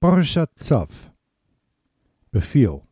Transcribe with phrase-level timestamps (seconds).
[0.00, 1.10] Parashat Tzav.
[2.32, 2.86] Beveel.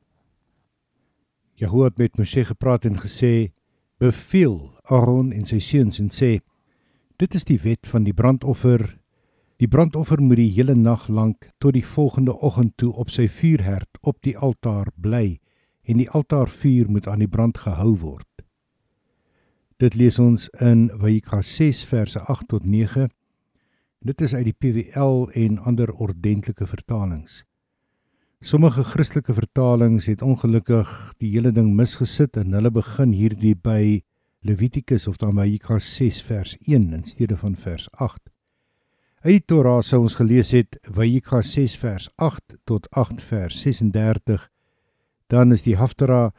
[1.55, 3.49] Jahoe het met Moshe gepraat en gesê:
[3.97, 6.41] "Beveel Aaron en sy seuns en sê:
[7.17, 8.99] Dit is die wet van die brandoffer.
[9.57, 13.89] Die brandoffer moet die hele nag lank tot die volgende oggend toe op sy vuurherd
[14.01, 15.41] op die altaar bly
[15.83, 18.45] en die altaarvuur moet aan die brand gehou word."
[19.79, 23.09] Dit lees ons in Vayikra 6 verse 8 tot 9.
[23.99, 27.43] Dit is uit die PWL en ander ordentlike vertalings.
[28.41, 34.05] Sommige Christelike vertalings het ongelukkig die hele ding misgesit en hulle begin hierdie by
[34.47, 38.23] Levitikus of dan by Jekra 6 vers 1 in steede van vers 8.
[39.27, 44.47] Uit die Torah sou ons gelees het Vayikra 6 vers 8 tot 8 vers 36.
[45.27, 46.31] Dan is die Haftara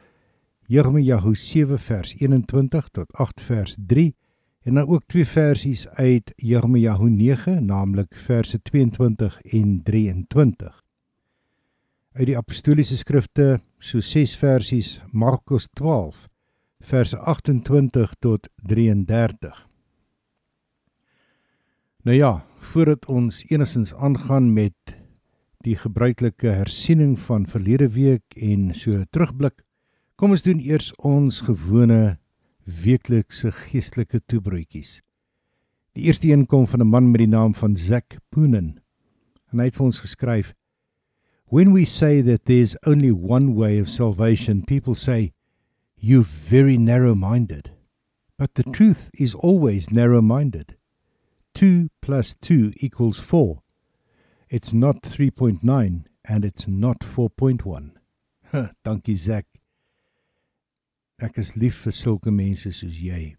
[0.64, 4.14] Jeremiah 7 vers 21 tot 8 vers 3
[4.62, 10.80] en dan ook twee versies uit Jeremia 9, naamlik verse 22 en 23
[12.10, 16.26] uit die apostoliese skrifte so 6 versies Markus 12
[16.80, 19.66] verse 28 tot 33.
[22.02, 24.96] Nou ja, voordat ons enigstens aangaan met
[25.60, 29.60] die gebruikelike hersiening van verlede week en so terugblik,
[30.16, 32.16] kom ons doen eers ons gewone
[32.82, 35.00] weeklikse geestelike toebroodjies.
[35.92, 38.80] Die eerste een kom van 'n man met die naam van Zack Poonen.
[39.50, 40.54] En hy het vir ons geskryf:
[41.50, 45.32] When we say that there's only one way of salvation, people say,
[45.96, 47.72] You're very narrow minded.
[48.38, 50.76] But the truth is always narrow minded.
[51.54, 53.60] 2 plus 2 equals 4.
[54.48, 57.90] It's not 3.9 and it's not 4.1.
[58.50, 59.44] Huh, dankie Zak.
[61.20, 63.34] Ek is lief vir sulke mense soos jy.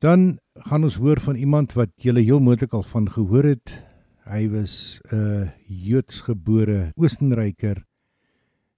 [0.00, 3.74] Dan gaan ons hoor van iemand wat jy heel moontlik al van gehoor het.
[4.24, 7.84] Hy was 'n Joodsgebore Oostenryker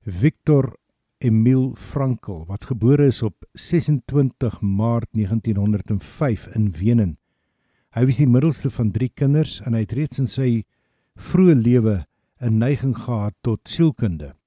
[0.05, 0.77] Viktor
[1.19, 7.19] Emil Frankl wat gebore is op 26 Maart 1905 in Wenen.
[7.91, 10.65] Hy was die middelste van 3 kinders en hy het reeds in sy
[11.19, 12.07] vroeë lewe
[12.41, 14.38] 'n neiging gehad tot sielkunde.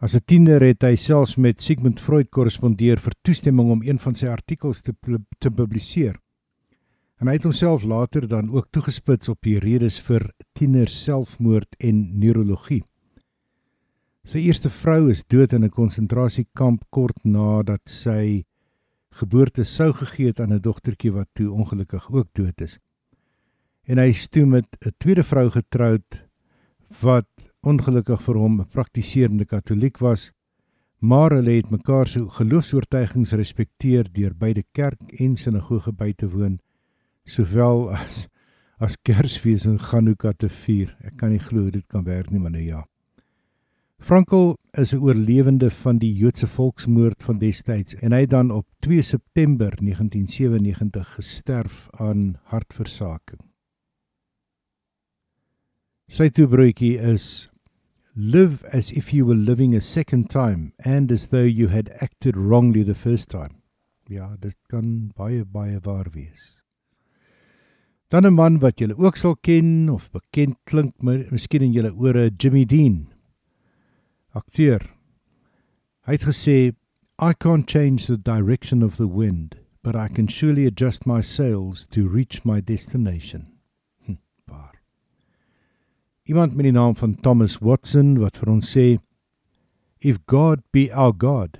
[0.00, 4.14] As 'n tiener het hy selfs met Sigmund Freud korrespondeer vir toestemming om een van
[4.14, 4.94] sy artikels te
[5.38, 6.16] te publiseer.
[7.20, 12.18] En hy het homself later dan ook toegespits op die redes vir tieners selfmoord en
[12.18, 12.82] neurologie.
[14.24, 18.44] Sy eerste vrou is dood in 'n konsentrasiekamp kort nadat sy
[19.12, 22.78] geboorte sou gegee het aan 'n dogtertjie wat toe ongelukkig ook dood is.
[23.84, 26.24] En hy is toe met 'n tweede vrou getroud
[27.02, 30.32] wat ongelukkig vir hom 'n praktiserende katoliek was,
[30.98, 36.60] maar hulle het mekaar se geloofs-oortuigings respekteer deur beide kerk en sinagoge by te woon
[37.24, 38.28] sowel as
[38.80, 40.94] as Kersfees en Hanukkah te vier.
[41.04, 42.86] Ek kan nie glo dit kan werk nie, maar nou ja.
[44.00, 48.66] Frankel is 'n oorlewende van die Joodse volksmoord van destyds en hy het dan op
[48.80, 53.40] 2 September 1997 gesterf aan hartversaking.
[56.08, 57.49] Sy toebroodjie is
[58.20, 62.36] live as if you were living a second time and as though you had acted
[62.36, 63.62] wrongly the first time.
[64.08, 66.60] Ja, dit kan baie baie waar wees.
[68.10, 72.30] Dan 'n man wat julle ook sal ken of bekend klink, miskien in julle ore,
[72.36, 73.08] Jimmy Dean.
[74.34, 74.80] Akteur.
[76.04, 76.74] Hy het gesê,
[77.18, 81.86] "I can't change the direction of the wind, but I can surely adjust my sails
[81.86, 83.59] to reach my destination."
[86.30, 89.00] Iemand met die naam van Thomas Watson wat vir ons sê,
[89.98, 91.58] "If God be our God,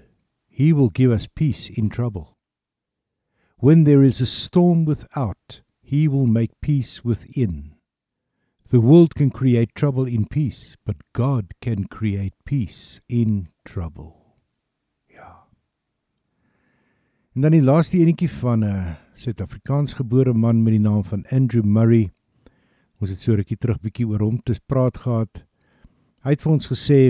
[0.60, 2.36] he will give us peace in trouble.
[3.56, 7.72] When there is a storm without, he will make peace within.
[8.68, 14.14] The world can create trouble in peace, but God can create peace in trouble.
[15.08, 15.48] Ja.
[17.34, 21.64] En dan die laaste enetjie van 'n Suid-Afrikaans gebore man met die naam van Andrew
[21.64, 22.12] Murray.
[23.00, 25.42] Ons het so rukkie terug bietjie oor hom te praat gehad.
[26.20, 27.00] Hy het vir ons gesê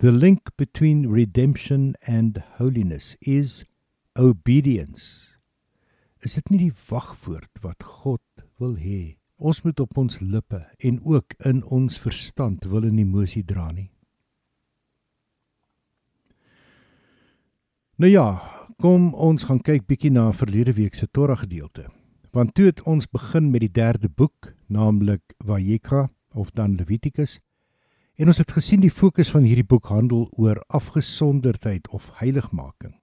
[0.00, 3.64] The link between redemption and holiness is
[4.18, 5.36] obedience.
[6.24, 9.20] Is dit nie die wagwoord wat God wil hê?
[9.36, 13.90] Ons moet op ons lippe en ook in ons verstand wil in emosie dra nie.
[18.00, 18.26] Nou ja,
[18.80, 21.90] kom ons gaan kyk bietjie na verlede week se Torah gedeelte.
[22.32, 27.38] Want toe het ons begin met die derde boek, naamlik Vayikra of dan Levitikus.
[28.16, 32.96] En ons het gesien die fokus van hierdie boek handel oor afgesonderdheid of heiligmaking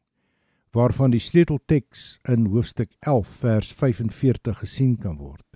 [0.75, 5.47] waarvan die sleutelteks in hoofstuk 11 vers 45 gesien kan word.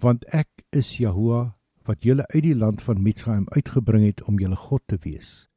[0.00, 1.54] want ek is Jahoua
[1.88, 5.48] wat julle uit die land van Mitsraim uitgebring het om julle God te wees.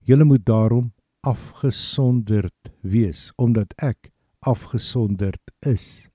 [0.00, 4.10] Julle moet daarom afgesonderd wees omdat ek
[4.40, 6.08] afgesonderd is.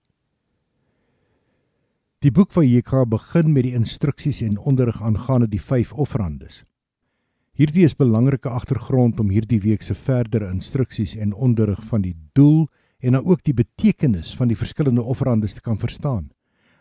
[2.26, 6.64] Die boek van Jekra begin met die instruksies en onderrig aangaande die vyf offerandes.
[7.54, 12.66] Hierdie is belangrike agtergrond om hierdie week se verdere instruksies en onderrig van die doel
[13.06, 16.32] en dan ook die betekenis van die verskillende offerandes te kan verstaan,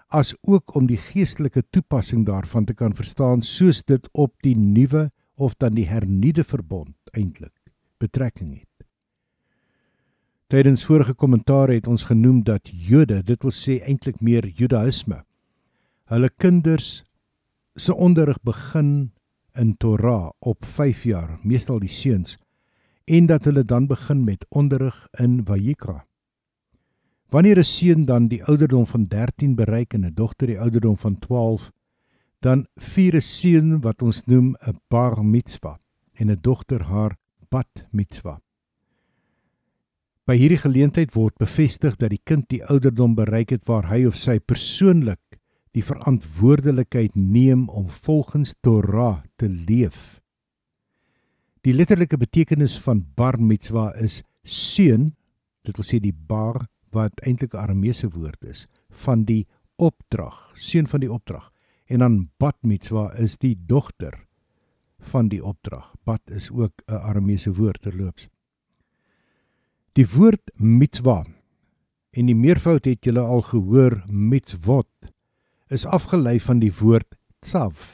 [0.08, 5.10] as ook om die geestelike toepassing daarvan te kan verstaan soos dit op die nuwe
[5.36, 7.52] of dan die hernuide verbond eintlik
[8.00, 8.65] betrekking het.
[10.46, 15.24] Tydens vorige kommentaar het ons genoem dat Jode, dit wil sê eintlik meer Judaïsme,
[16.06, 17.02] hulle kinders
[17.74, 19.10] se onderrig begin
[19.58, 22.36] in Torah op 5 jaar, meestal die seuns,
[23.10, 26.04] en dat hulle dan begin met onderrig in Vayikra.
[27.34, 31.18] Wanneer 'n seun dan die ouderdom van 13 bereik en 'n dogter die ouderdom van
[31.18, 31.72] 12,
[32.40, 35.80] dan vier 'n seun wat ons noem 'n bar mitzwa
[36.14, 37.18] en 'n dogter haar
[37.50, 38.40] bat mitzwa.
[40.26, 44.16] By hierdie geleentheid word bevestig dat die kind die ouderdom bereik het waar hy of
[44.18, 45.38] sy persoonlik
[45.76, 50.18] die verantwoordelikheid neem om volgens Torah te leef.
[51.62, 55.12] Die letterlike betekenis van bar mitzwa is seun,
[55.62, 58.66] dit wil sê die bar wat eintlik 'n Arameese woord is
[59.06, 59.46] van die
[59.78, 61.52] opdrag, seun van die opdrag.
[61.86, 64.26] En dan bat mitzwa is die dogter
[64.98, 65.94] van die opdrag.
[66.04, 68.28] Bat is ook 'n Arameese woord terloops.
[69.96, 71.22] Die woord mitzwa
[72.12, 75.08] en die meervoud het julle al gehoor mitzvot
[75.72, 77.86] is afgelei van die woord tsav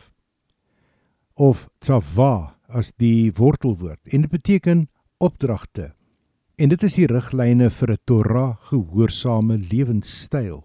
[1.47, 4.83] of tsava as die wortelwoord en dit beteken
[5.23, 5.93] opdragte
[6.59, 10.63] en dit is die riglyne vir 'n Torah gehoorsame lewenstyl.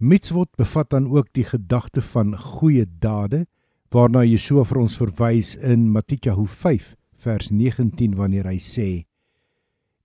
[0.00, 3.46] Mitzvot bevat dan ook die gedagte van goeie dade
[3.90, 9.04] waarna Yeshua vir ons verwys in Matteus 5 vers 19 wanneer hy sê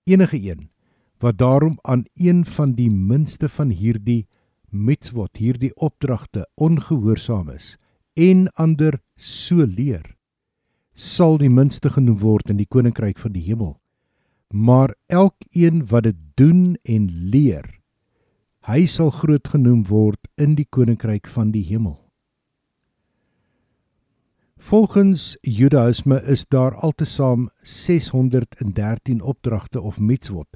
[0.10, 0.70] enige een
[1.20, 4.28] wat daarom aan een van die minste van hierdie
[4.70, 7.76] mitzvot, hierdie opdragte ongehoorsaam is
[8.16, 10.16] en ander so leer,
[10.94, 13.78] sal die minste genoem word in die koninkryk van die hemel.
[14.52, 17.68] Maar elkeen wat dit doen en leer,
[18.68, 22.09] hy sal groot genoem word in die koninkryk van die hemel.
[24.60, 30.48] Volgens Judaïsme is daar altesaam 613 opdragte of mitzvot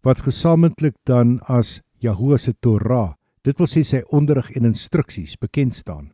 [0.00, 5.74] wat gesamentlik dan as Jahoua se Torah, dit wil sê sy onderrig en instruksies bekend
[5.74, 6.12] staan.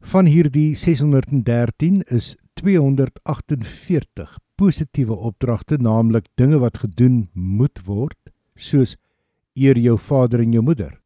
[0.00, 8.18] Van hierdie 613 is 248 positiewe opdragte, naamlik dinge wat gedoen moet word,
[8.54, 8.96] soos
[9.54, 10.99] eer jou vader en jou moeder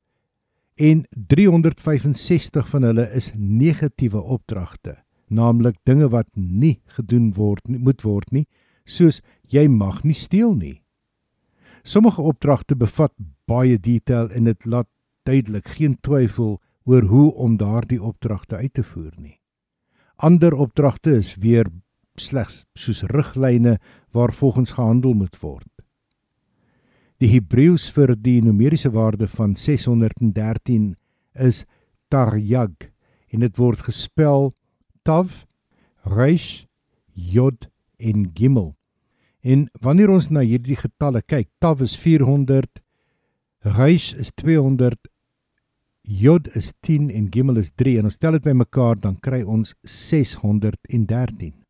[0.74, 4.96] en 365 van hulle is negatiewe opdragte,
[5.28, 8.46] naamlik dinge wat nie gedoen word nie, moet word nie,
[8.84, 10.82] soos jy mag nie steel nie.
[11.84, 13.12] Sommige opdragte bevat
[13.46, 14.88] baie detail en dit laat
[15.24, 19.38] duidelik geen twyfel oor hoe om daardie opdragte uit te voer nie.
[20.16, 21.70] Ander opdragte is weer
[22.16, 23.78] slegs soos riglyne
[24.12, 25.73] waarvolgens gehandel moet word.
[27.24, 30.90] Die Hebreëus vir die numeriese waarde van 613
[31.40, 31.62] is
[32.12, 32.90] Taryag
[33.32, 34.50] en dit word gespel
[35.08, 35.46] Tav
[36.04, 36.66] Resh
[37.16, 38.74] Yod en Gimel.
[39.40, 42.84] En wanneer ons na hierdie getalle kyk, Tav is 400,
[43.72, 45.08] Resh is 200,
[46.04, 49.72] Yod is 10 en Gimel is 3 en ons tel dit bymekaar dan kry ons
[49.80, 51.63] 613.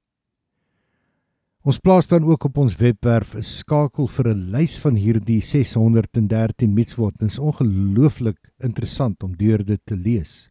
[1.64, 6.74] Ons plaas dan ook op ons webwerf 'n skakel vir 'n lys van hierdie 613
[6.74, 7.18] mitzvot.
[7.18, 10.50] Dit is ongelooflik interessant om deur dit te lees.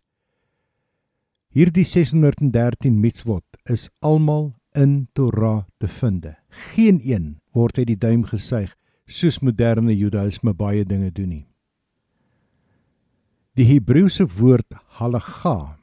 [1.49, 6.25] Hierdie 613 mitzvot is almal in Torah te vind.
[6.49, 11.47] Geen een word uit die duim gesuig soos moderne Judaïsme baie dinge doen nie.
[13.53, 15.77] Die Hebreëse woord halacha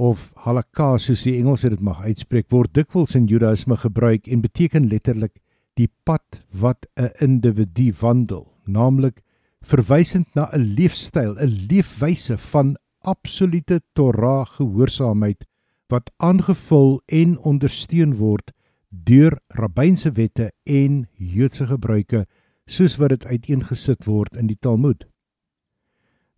[0.00, 4.88] of halakha soos die Engelse dit mag uitspreek word dikwels in Judaïsme gebruik en beteken
[4.88, 5.34] letterlik
[5.76, 9.20] die pad wat 'n individu wandel, naamlik
[9.62, 15.44] verwysend na 'n leefstyl, 'n leefwyse van absolute Torah gehoorsaamheid
[15.88, 18.52] wat aangevul en ondersteun word
[18.88, 22.26] deur rabbynse wette en Joodse gebruike
[22.66, 25.09] soos wat dit uiteengesit word in die Talmud.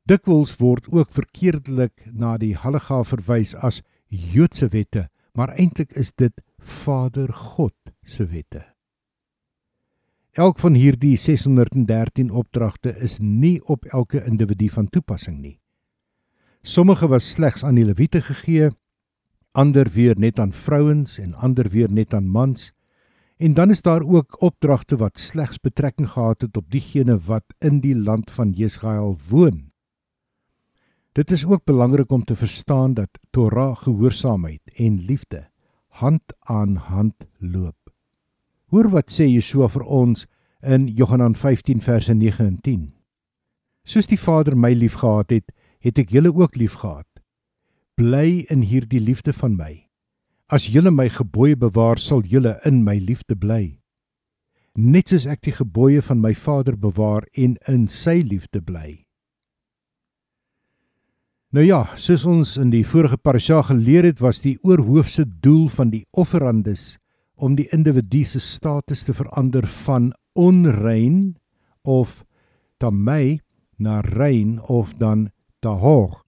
[0.02, 6.35] Dikwels word ook verkeerdelik na die Halakha verwys as Joodse wette, maar eintlik is dit
[6.59, 8.64] Vader God se wette.
[10.35, 15.59] Elk van hierdie 613 opdragte is nie op elke individu van toepassing nie.
[16.62, 18.71] Sommige was slegs aan die lewiete gegee,
[19.54, 22.73] ander weer net aan vrouens en ander weer net aan mans.
[23.38, 27.80] En dan is daar ook opdragte wat slegs betrekking gehad het op diegene wat in
[27.80, 29.72] die land van Jesrael woon.
[31.12, 35.50] Dit is ook belangrik om te verstaan dat Torah gehoorsaamheid en liefde
[35.88, 37.76] hand aan hand loop.
[38.66, 40.25] Hoor wat sê Yeshua vir ons
[40.64, 42.87] in Johannes 15 verse 9 en 10.
[43.85, 45.52] Soos die Vader my liefgehad het,
[45.85, 47.09] het ek julle ook liefgehad.
[48.00, 49.85] Bly in hierdie liefde van my.
[50.49, 53.76] As julle my gebooie bewaar, sal julle in my liefde bly.
[54.81, 59.02] Net soos ek die gebooie van my Vader bewaar en in sy liefde bly.
[61.52, 65.90] Nou ja, soos ons in die vorige parasha geleer het, was die oorhoofse doel van
[65.92, 66.97] die offerandes
[67.37, 71.35] om die individu se status te verander van onrein
[71.85, 72.23] of
[72.80, 73.42] tamay
[73.76, 75.28] na rein of dan
[75.61, 76.23] tahor.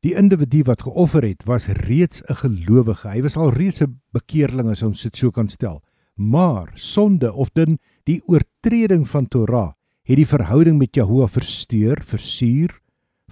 [0.00, 3.08] Die individu wat geoffer het, was reeds 'n gelowige.
[3.12, 5.82] Hy was al reeds 'n bekeerling as ons dit so kan stel.
[6.16, 9.72] Maar sonde of dan die oortreding van Torah
[10.04, 12.81] het die verhouding met Jahoua versteur, versuur,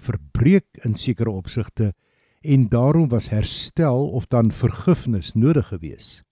[0.01, 1.93] verbreek in sekere opsigte
[2.41, 6.23] en daarom was herstel of dan vergifnis nodig geweest.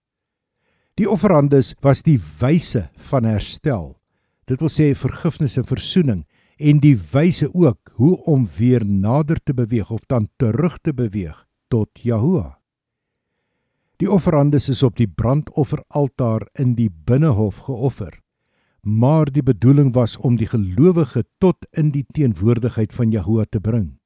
[0.99, 3.93] Die offerandes was die wyse van herstel.
[4.49, 6.25] Dit wil sê vergifnis en verzoening
[6.59, 11.45] en die wyse ook hoe om weer nader te beweeg of dan terug te beweeg
[11.69, 12.57] tot Jahoua.
[13.99, 18.19] Die offerandes is op die brandofferaltaar in die binnehof geoffer.
[18.81, 23.99] Maar die bedoeling was om die gelowige tot in die teenwoordigheid van Jahoua te bring.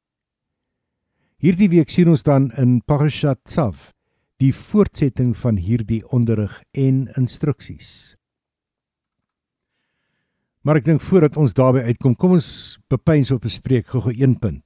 [1.38, 3.92] Hierdie week sien ons dan in Parashat Tzav
[4.40, 8.16] die voortsetting van hierdie onderrig en instruksies.
[10.64, 14.40] Maar ek dink voordat ons daarby uitkom, kom ons bepeins op 'n spreek gou-gou een
[14.40, 14.64] punt.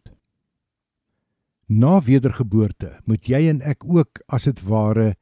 [1.67, 5.15] Na wedergeboorte moet jy en ek ook as dit ware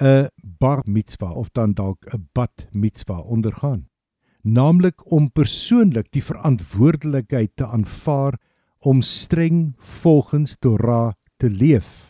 [0.00, 3.88] 'n bar mitzwa of dan dalk 'n bat mitzwa ondergaan.
[4.46, 8.38] Naamlik om persoonlik die verantwoordelikheid te aanvaar
[8.86, 12.06] om streng volgens Torah te leef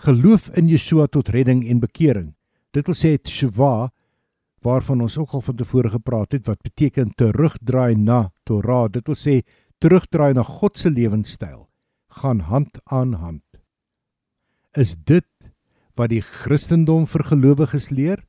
[0.00, 2.32] geloof in Yeshua tot redding en bekering.
[2.72, 3.90] Dit wil sê Teshuvah
[4.64, 8.88] waarvan ons ook al van tevore gepraat het wat beteken terugdraai na Torah.
[8.92, 9.40] Dit wil sê
[9.80, 11.66] terugdraai na God se lewenstyl
[12.20, 13.44] gaan hand aan hand.
[14.76, 15.28] Is dit
[15.96, 18.24] wat die Christendom vir gelowiges leer?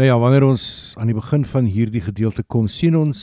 [0.00, 3.18] Nou ja, wanneer ons aan die begin van hierdie gedeelte kom, sien ons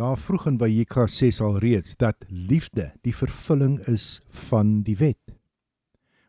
[0.00, 5.20] Daar vroeg in Vayikra 6 al reeds dat liefde die vervulling is van die wet.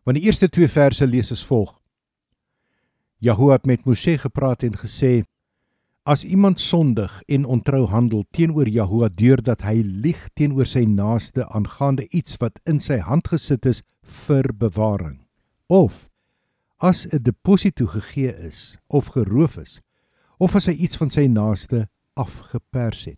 [0.04, 1.72] Want die eerste twee verse lees as volg:
[3.24, 5.24] Jahoua het met Moshe gepraat en gesê:
[6.04, 12.10] As iemand sondig en ontrou handel teenoor Jahoua deurdat hy lieg teenoor sy naaste aangaande
[12.12, 13.80] iets wat in sy hand gesit is
[14.28, 15.22] vir bewaring,
[15.72, 16.07] of
[16.78, 19.82] as 'n deposito gegee is of geroof is,
[20.38, 23.18] of as hy iets van sy naaste afgepers het,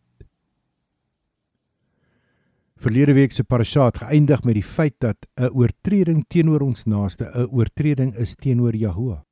[2.79, 7.25] Verlede week se parasha het geëindig met die feit dat 'n oortreding teenoor ons naaste
[7.27, 9.25] 'n oortreding is teenoor Jahoua.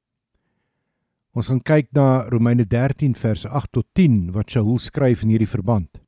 [1.34, 5.48] Ons gaan kyk na Romeine 13 vers 8 tot 10 wat Shaul skryf in hierdie
[5.48, 6.01] verband.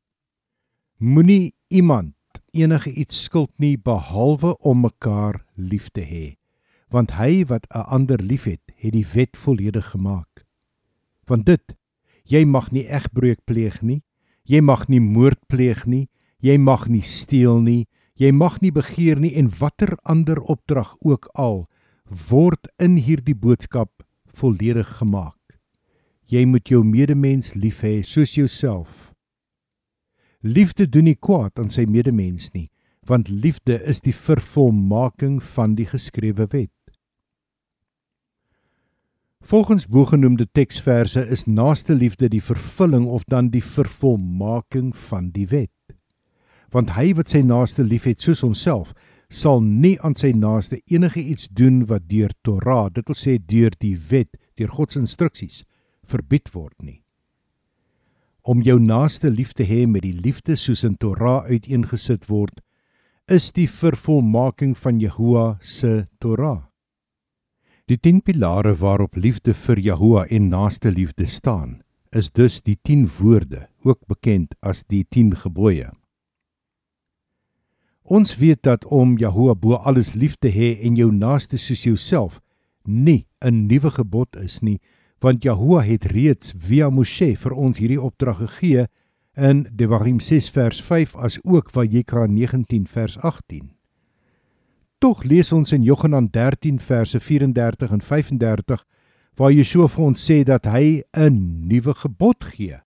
[0.97, 2.15] Moenie iemand
[2.51, 6.35] enige iets skuld nie behalwe om mekaar lief te hê,
[6.89, 10.45] want hy wat 'n ander liefhet, het die wet volledig gemaak.
[11.25, 11.75] Want dit,
[12.23, 14.03] jy mag nie egbreuk pleeg nie,
[14.43, 16.09] jy mag nie moord pleeg nie,
[16.41, 21.29] jy mag nie steel nie, jy mag nie begeer nie en watter ander opdrag ook
[21.33, 21.67] al
[22.29, 24.03] word in hierdie boodskap
[24.33, 25.37] volledig gemaak.
[26.29, 29.13] Jy moet jou medemens lief hê soos jouself.
[30.41, 32.69] Liefde doen nie kwaad aan sy medemens nie,
[33.09, 36.78] want liefde is die vervolmaking van die geskrewe wet.
[39.43, 45.71] Volgens bogenoemde teksverse is naaste liefde die vervulling of dan die vervolmaking van die wet
[46.73, 48.93] want hy wat sy naaste liefhet soos homself
[49.29, 53.75] sal nie aan sy naaste enige iets doen wat deur Torah, dit wil sê deur
[53.77, 55.63] die wet, deur God se instruksies
[56.09, 57.01] verbied word nie.
[58.41, 62.63] Om jou naaste lief te hê met die liefde soos in Torah uiteengesit word,
[63.29, 66.68] is die vervolmaking van Jehovah se Torah.
[67.89, 71.79] Die 10 pilare waarop liefde vir Jehovah en naaste liefde staan,
[72.13, 75.87] is dus die 10 woorde, ook bekend as die 10 gebooie.
[78.03, 82.37] Ons weet dat om Jahoua bo alles lief te hê en jou naaste soos jouself
[82.85, 84.79] nie 'n nuwe gebod is nie,
[85.19, 88.85] want Jahoua het reeds via Moshe vir ons hierdie opdrag gegee
[89.35, 93.78] in Devarim 6 vers 5 as ook Vayikra 19 vers 18.
[94.99, 98.81] Tog lees ons in Johannes 13 verse 34 en 35
[99.39, 102.81] waar Yeshua vir ons sê dat hy 'n nuwe gebod gee.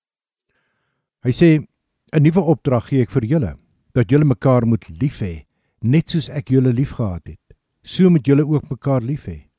[1.25, 1.65] Hy sê
[2.13, 3.57] 'n nuwe opdrag gee ek vir julle
[3.93, 5.45] dat julle mekaar moet lief hê
[5.81, 7.41] net soos ek julle liefgehad het.
[7.83, 9.49] So moet julle ook mekaar lief hê.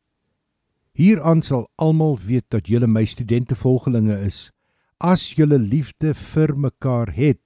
[0.95, 4.53] Hieraan sal almal weet dat julle my studente volgelinge is
[5.01, 7.44] as julle liefde vir mekaar het.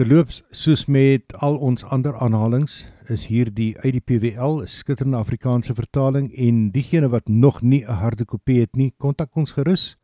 [0.00, 5.18] Terloops, soos met al ons ander aanhalings, is hier die uit die PWL, 'n skitterende
[5.18, 9.98] Afrikaanse vertaling en diegene wat nog nie 'n harde kopie het nie, kontak ons gerus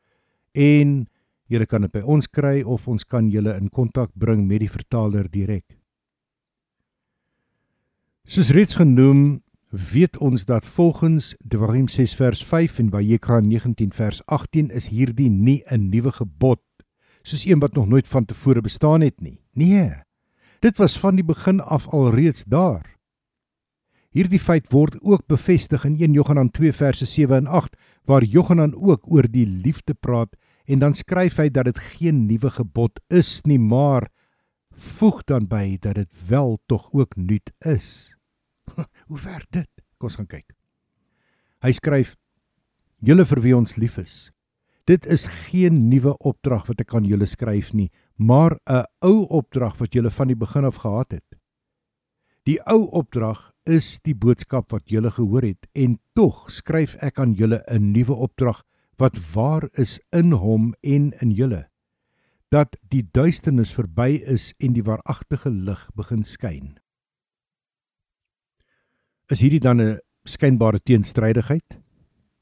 [0.53, 1.09] en
[1.49, 4.71] julle kan dit by ons kry of ons kan julle in kontak bring met die
[4.71, 5.79] vertaler direk.
[8.27, 14.21] Soos reeds genoem, weet ons dat volgens Devarim 6 vers 5 en Vayikra 19 vers
[14.27, 16.61] 18 is hierdie nie 'n nuwe gebod
[17.27, 19.41] soos een wat nog nooit van tevore bestaan het nie.
[19.53, 19.93] Nee.
[20.59, 22.95] Dit was van die begin af al reeds daar.
[24.11, 28.75] Hierdie feit word ook bevestig in 1 Johannes 2 verse 7 en 8 waar Johannes
[28.75, 33.43] ook oor die liefde praat en dan skryf hy dat dit geen nuwe gebod is
[33.47, 34.09] nie, maar
[34.71, 38.17] voeg dan by dat dit wel tog ook nuut is.
[39.09, 39.71] Hoe ver dit?
[39.99, 40.49] Kom ons gaan kyk.
[41.65, 42.17] Hy skryf:
[43.01, 44.31] Julle vir wie ons lief is.
[44.87, 49.79] Dit is geen nuwe opdrag wat ek aan julle skryf nie, maar 'n ou opdrag
[49.79, 51.39] wat julle van die begin af gehad het.
[52.47, 57.35] Die ou opdrag is die boodskap wat julle gehoor het en tog skryf ek aan
[57.35, 58.63] julle 'n nuwe opdrag
[58.97, 61.67] wat waar is in hom en in julle
[62.49, 66.79] dat die duisternis verby is en die waaragtige lig begin skyn.
[69.29, 71.81] Is hierdie dan 'n skynbare teenstrydigheid?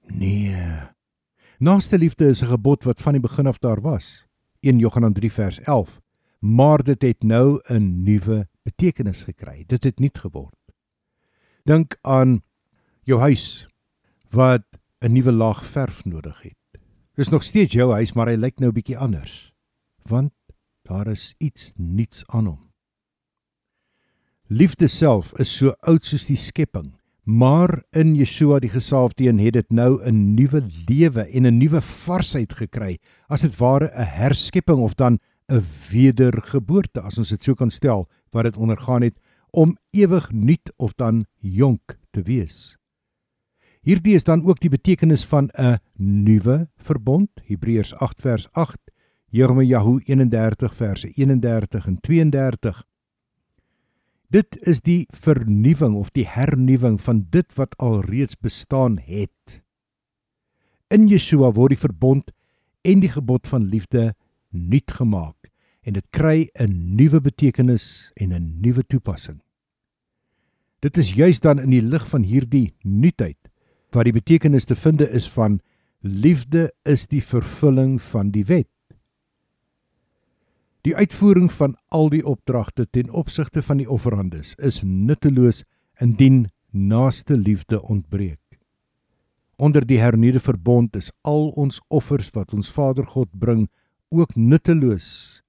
[0.08, 0.93] Nee.
[1.58, 4.26] Naaste liefde is 'n gebod wat van die begin af daar was.
[4.60, 6.00] 1 Johannes 3 vers 11.
[6.38, 9.64] Maar dit het nou 'n nuwe betekenis gekry.
[9.66, 10.56] Dit het nuut geword.
[11.62, 12.42] Dink aan
[13.02, 13.68] jou huis
[14.30, 14.64] wat
[15.00, 16.80] 'n nuwe laag verf nodig het.
[17.14, 19.52] Dis nog steeds jou huis, maar hy lyk nou bietjie anders.
[20.02, 20.32] Want
[20.82, 22.72] daar is iets nuuts aan hom.
[24.46, 26.92] Liefde self is so oud soos die skepping,
[27.24, 31.80] maar in Yeshua die gesalfde een het dit nou 'n nuwe lewe en 'n nuwe
[31.80, 37.54] varsheid gekry, as dit ware 'n herskepping of dan 'n wedergeboorte as ons dit so
[37.54, 39.18] kan stel, wat dit ondergaan het
[39.50, 42.76] om ewig nuut of dan jonk te wees.
[43.82, 48.78] Hierdie is dan ook die betekenis van 'n nuwe verbond, Hebreërs 8 vers 8,
[49.28, 52.84] Jeremia 31 verse 31 en 32.
[54.34, 59.60] Dit is die vernuwing of die hernuwing van dit wat alreeds bestaan het.
[60.90, 62.32] In Yeshua word die verbond
[62.82, 64.10] en die gebod van liefde
[64.50, 65.52] nuut gemaak
[65.86, 69.40] en dit kry 'n nuwe betekenis en 'n nuwe toepassing.
[70.80, 73.38] Dit is juis dan in die lig van hierdie nuutheid
[73.92, 75.60] wat die betekenis te vind is van
[76.00, 78.73] liefde is die vervulling van die wet.
[80.84, 85.62] Die uitvoering van al die opdragte ten opsigte van die offerandes is nutteloos
[85.96, 88.58] indien naaste liefde ontbreek.
[89.56, 93.70] Onder die hernuide verbond is al ons offers wat ons Vader God bring
[94.12, 95.40] ook nutteloos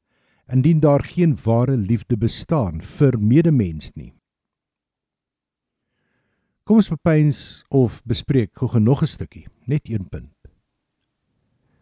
[0.48, 4.14] indien daar geen ware liefde bestaan vir medemens nie.
[6.64, 10.32] Kom ons bepeins of bespreek gou nog 'n stukkie, net een punt.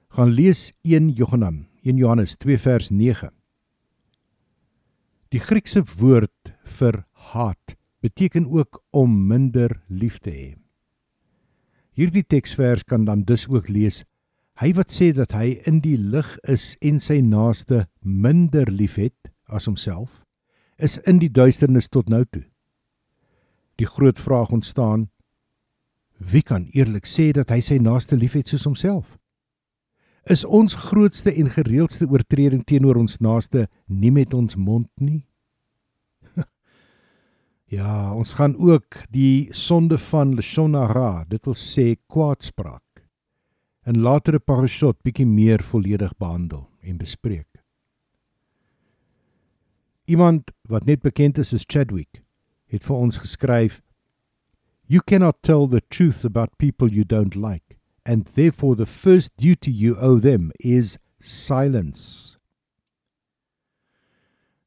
[0.09, 3.42] Gaan lees 1 Johannes, 1 Johannes 2 vers 9.
[5.34, 7.00] Die Griekse woord vir
[7.34, 7.74] haat
[8.06, 10.50] beteken ook om minder lief te hê.
[11.98, 14.04] Hierdie teksvers kan dan dus ook lees:
[14.62, 19.65] Hy wat sê dat hy in die lig is en sy naaste minder liefhet as
[19.65, 20.22] homself,
[20.78, 22.46] is in die duisternis tot nou toe.
[23.82, 25.10] Die groot vraag ontstaan:
[26.22, 29.17] Wie kan eerlik sê dat hy sy naaste liefhet soos homself?
[30.31, 35.25] Is ons grootste en gereeldste oortreding teenoor ons naaste nie met ons mond nie.
[37.77, 43.03] ja, ons gaan ook die sonde van lashonara, dit wil sê kwaadspraak,
[43.88, 47.49] in latere parashot bietjie meer volledig behandel en bespreek.
[50.07, 52.23] Iemand wat net bekend is as Chadwick
[52.71, 53.81] het vir ons geskryf
[54.86, 57.72] You cannot tell the truth about people you don't like
[58.05, 62.37] and therefore the first duty you owe them is silence.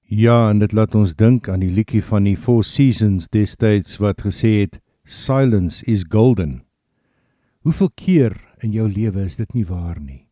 [0.09, 4.23] Ja, en dit laat ons dink aan die liedjie van die Four Seasons destyds wat
[4.23, 6.63] gesê het silence is golden.
[7.67, 10.29] Hoeveel keer in jou lewe is dit nie waar nie?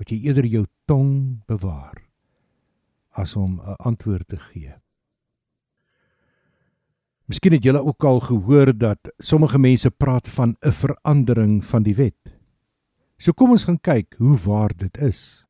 [0.00, 2.00] Wat jy eerder jou tong bewaar
[3.12, 4.81] as om 'n antwoord te gee.
[7.30, 11.94] Miskien het julle ook al gehoor dat sommige mense praat van 'n verandering van die
[11.94, 12.18] wet.
[13.16, 15.44] So kom ons gaan kyk hoe waar dit is.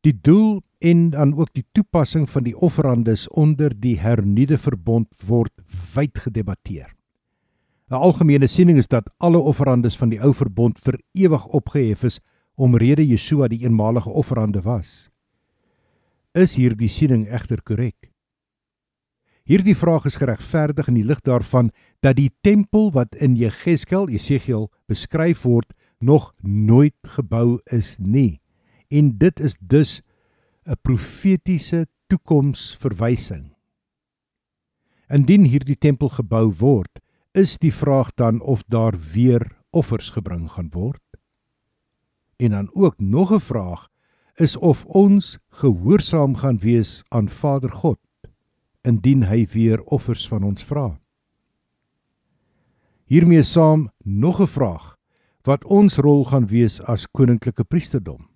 [0.00, 5.52] Die doel en dan ook die toepassing van die offerandes onder die hernuide verbond word
[5.94, 6.94] wyd gedebatteer.
[7.90, 12.20] 'n Algemene siening is dat alle offerandes van die ou verbond vir ewig opgehef is
[12.54, 15.08] omrede Yeshua die eenmalige offerande was.
[16.34, 18.12] Is hierdie siening egter korrek?
[19.48, 21.70] Hierdie vraag is geregverdig in die lig daarvan
[22.04, 25.70] dat die tempel wat in Jegeskel Esegiel beskryf word
[26.04, 28.42] nog nooit gebou is nie.
[28.92, 30.02] En dit is dus
[30.68, 33.54] 'n profetiese toekomsverwysing.
[35.08, 37.00] Indien hierdie tempel gebou word,
[37.32, 41.02] is die vraag dan of daar weer offers gebring gaan word.
[42.36, 43.88] En dan ook nog 'n vraag
[44.34, 47.98] is of ons gehoorsaam gaan wees aan Vader God
[48.88, 50.98] indien hy weer offers van ons vra.
[53.08, 54.96] Hiermee saam nog 'n vraag
[55.44, 58.28] wat ons rol gaan wees as koninklike priesterdom.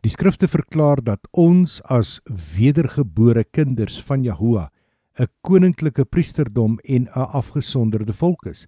[0.00, 2.20] Die skrifte verklaar dat ons as
[2.56, 4.70] wedergebore kinders van Jahoua
[5.18, 8.66] 'n koninklike priesterdom en 'n afgesonderde volk is.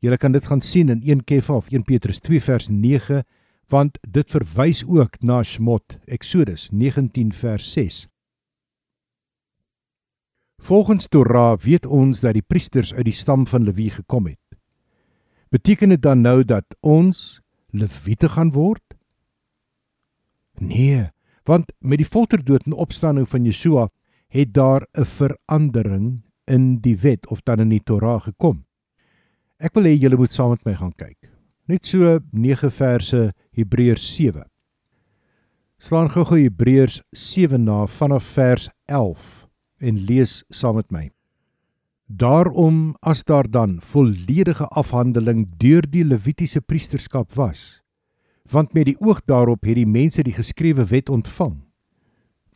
[0.00, 3.24] Jy kan dit gaan sien in 1 Kefa of 1 Petrus 2 vers 9
[3.68, 8.08] want dit verwys ook na Shmot Exodus 19 vers 6
[10.62, 14.40] Volgens Torah weet ons dat die priesters uit die stam van Lewi gekom het.
[15.50, 17.40] Beteken dit dan nou dat ons
[17.70, 18.82] Lewiete gaan word?
[20.58, 21.10] Nee,
[21.44, 23.88] want met die folterdood en opstanding van Yeshua
[24.32, 28.64] het daar 'n verandering in die wet of dan in die Torah gekom.
[29.58, 31.30] Ek wil hê julle moet saam met my gaan kyk.
[31.66, 34.44] Net so 9 verse Hebreërs 7.
[35.78, 39.45] Slaan gou-gou Hebreërs 7 na vanaf vers 11
[39.78, 41.10] en lees saam met my.
[42.06, 47.82] Daarom as daar dan volledige afhandeling deur die Levitiese priesterskap was,
[48.50, 51.66] want met die oog daarop het die mense die geskrewe wet ontvang.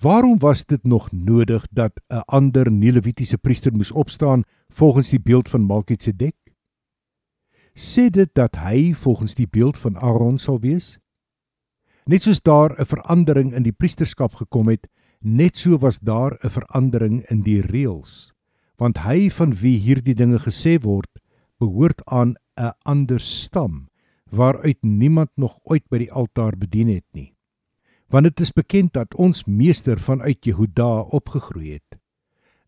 [0.00, 5.48] Waarom was dit nog nodig dat 'n ander nie-Levitiese priester moes opstaan volgens die beeld
[5.48, 6.36] van Melkisedek?
[7.74, 10.98] Sê dit dat hy volgens die beeld van Aaron sal wees?
[12.04, 14.88] Net soos daar 'n verandering in die priesterskap gekom het,
[15.20, 18.32] Net so was daar 'n verandering in die reëls,
[18.76, 21.10] want hy van wie hierdie dinge gesê word,
[21.58, 23.88] behoort aan 'n ander stam
[24.30, 27.34] waaruit niemand nog ooit by die altaar bedien het nie.
[28.08, 32.00] Want dit is bekend dat ons meester vanuit Jehuda opgegroei het,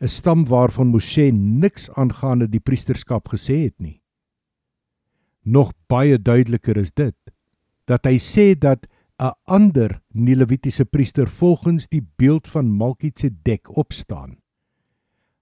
[0.00, 4.02] 'n stam waarvan Moshe niks aangaande die priesterskap gesê het nie.
[5.42, 7.16] Nog baie duideliker is dit
[7.86, 8.86] dat hy sê dat
[9.22, 14.38] 'n ander nie-Levitiese priester volgens die beeld van Malkitsedek opstaan.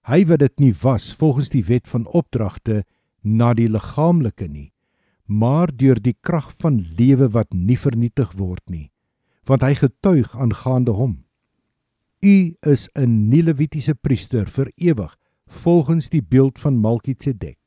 [0.05, 2.83] Hy wat dit nie was volgens die wet van opdragte
[3.21, 4.73] na die liggaamlike nie,
[5.25, 8.91] maar deur die krag van lewe wat nie vernietig word nie,
[9.49, 11.23] want hy getuig aangaande hom.
[12.21, 15.17] U is 'n nie-Levitiese priester vir ewig
[15.47, 17.57] volgens die beeld van Malkitsedek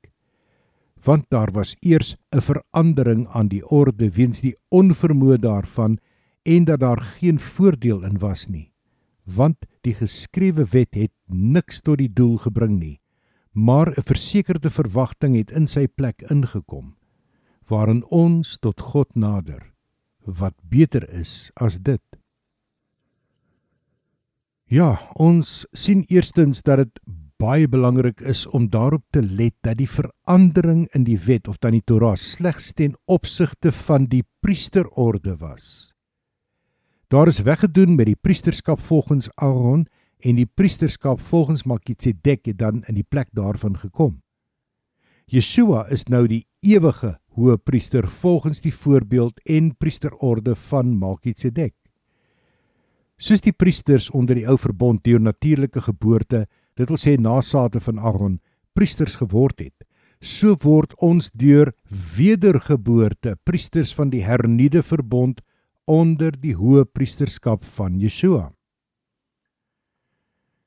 [1.04, 5.98] want daar was eers 'n verandering aan die orde weens die onvermoë daarvan
[6.42, 8.72] en dat daar geen voordeel in was nie
[9.24, 13.00] want die geskrewe wet het niks tot die doel gebring nie
[13.52, 16.96] maar 'n versekerde verwagting het in sy plek ingekom
[17.68, 19.74] waarin ons tot God nader
[20.24, 22.02] wat beter is as dit.
[24.64, 27.00] Ja ons sien eerstens dat dit
[27.44, 31.76] baie belangrik is om daarop te let dat die verandering in die wet of dan
[31.76, 35.92] die Torah slegs ten opsigte van die priesterorde was.
[37.12, 39.84] Daar is weggedoen met die priesterskap volgens Aaron
[40.24, 44.22] en die priesterskap volgens Melkisedek het dan in die plek daarvan gekom.
[45.28, 51.74] Yeshua is nou die ewige hoëpriester volgens die voorbeeld en priesterorde van Melkisedek.
[53.20, 56.46] Soos die priesters onder die ou verbond deur natuurlike geboorte
[56.78, 58.40] dit wil sê nasate van Aaron
[58.74, 59.86] priesters geword het
[60.24, 61.72] so word ons deur
[62.16, 65.42] wedergeboorte priesters van die hernuide verbond
[65.84, 68.48] onder die hoë priesterskap van Yeshua.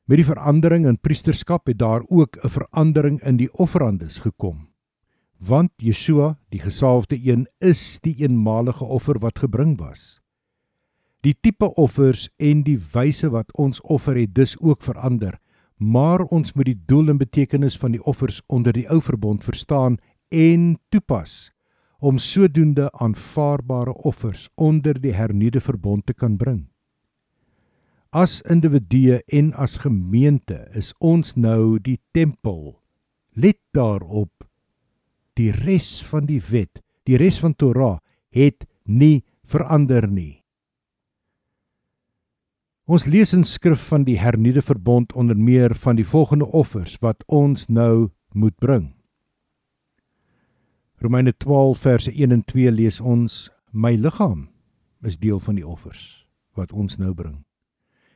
[0.05, 4.67] Met die verandering in priesterskap het daar ook 'n verandering in die offerandes gekom
[5.37, 10.19] want Yeshua die gesalfde een is die eenmalige offer wat gebring was.
[11.21, 15.37] Die tipe offers en die wyse wat ons offer het dus ook verander
[15.77, 19.97] maar ons moet die doel en betekenis van die offers onder die ou verbond verstaan
[20.33, 21.51] en toepas
[21.99, 26.67] om sodoende aanvaarbare offers onder die hernuide verbond te kan bring.
[28.09, 32.77] As individue en as gemeente is ons nou die tempel.
[33.33, 34.47] Let daarop
[35.37, 37.99] die res van die wet, die res van Torah
[38.33, 40.46] het nie verander nie.
[42.87, 47.25] Ons lees in skrif van die hernuide verbond onder meer van die volgende offers wat
[47.27, 48.93] ons nou moet bring.
[51.03, 54.47] Romeine 12 verse 1 en 2 lees ons: My liggaam
[55.03, 56.23] is deel van die offers
[56.55, 57.43] wat ons nou bring.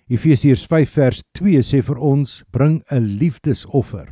[0.08, 4.08] Efesiërs 5 vers 2 sê vir ons: Bring 'n liefdesoffer.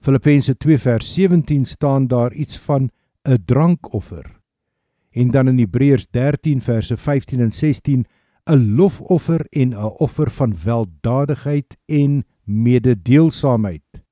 [0.00, 2.88] Filippense 2 vers 17 staan daar iets van
[3.28, 4.40] 'n drankoffer.
[5.12, 8.06] En dan in Hebreërs 13 verse 15 en 16
[8.50, 14.02] 'n lofoffer en 'n offer van weldadigheid en mededeelsaamheid.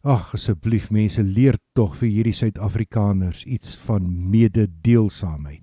[0.00, 5.62] Ag asseblief mense leer tog vir hierdie Suid-Afrikaners iets van mededeelsaamheid.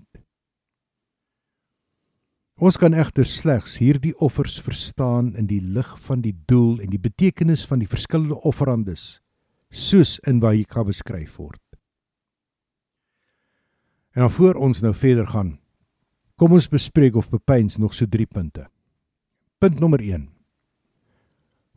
[2.60, 6.99] Ons kan egter slegs hierdie offers verstaan in die lig van die doel en die
[6.99, 9.21] betekenis van die verskillende offerandes
[9.69, 11.62] soos in Wahika beskryf word.
[14.12, 15.60] En dan voor ons nou verder gaan,
[16.39, 18.67] kom ons bespreek of bepeins nog so 3 punte.
[19.60, 20.30] Punt nommer 1.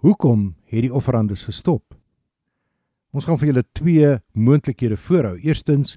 [0.06, 1.96] Hoekom het die offerandes gestop?
[3.12, 5.34] Ons gaan vir julle twee moontlikhede voorhou.
[5.42, 5.96] Eerstens,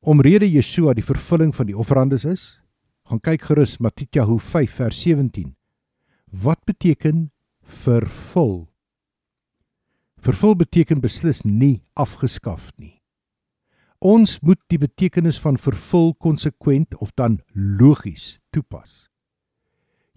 [0.00, 2.44] omrede Yeshua die vervulling van die offerandes is,
[3.04, 5.52] gaan kyk gerus Matityahu 5 vers 17.
[6.30, 7.28] Wat beteken
[7.84, 8.64] vervul?
[10.20, 12.99] Vervul beteken beslis nie afgeskaf nie.
[14.00, 19.10] Ons moet die betekenis van vervul konsekwent of dan logies toepas.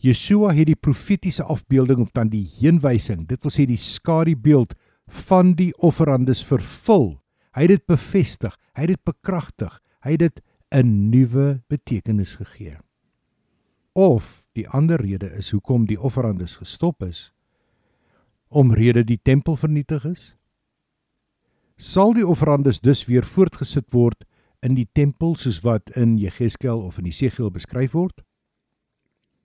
[0.04, 4.76] Yeshua het die profetiese afbeelding of dan die heenwysing, dit wil sê die skadubeeld
[5.28, 7.18] van die offerandes vervul.
[7.56, 10.42] Hy het dit bevestig, hy het dit bekragtig, hy het dit
[10.74, 12.78] 'n nuwe betekenis gegee.
[13.94, 17.32] Of die ander rede is hoekom die offerandes gestop is,
[18.50, 20.36] omrede die tempel vernietig is.
[21.84, 24.22] Sal die offerandes dus weer voortgesit word
[24.64, 28.22] in die tempel soos wat in Jegeskel of in Jesegiel beskryf word?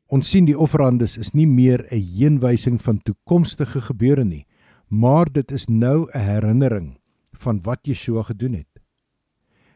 [0.06, 4.46] Ons sien die offerandes is nie meer 'n heenwysing van toekomstige gebeure nie,
[4.88, 7.00] maar dit is nou 'n herinnering
[7.32, 8.82] van wat Yeshua gedoen het.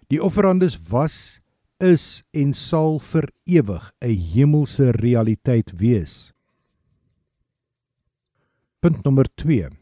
[0.08, 1.40] Die offerandes was,
[1.80, 6.32] is en sal vir ewig 'n hemelse realiteit wees.
[8.80, 9.81] Punt nommer 2.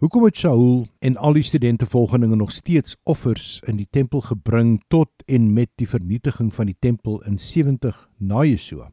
[0.00, 4.78] Hoekom het Shaul en al die studente volgelinge nog steeds offers in die tempel gebring
[4.88, 8.88] tot en met die vernietiging van die tempel in 70 na Yeshua?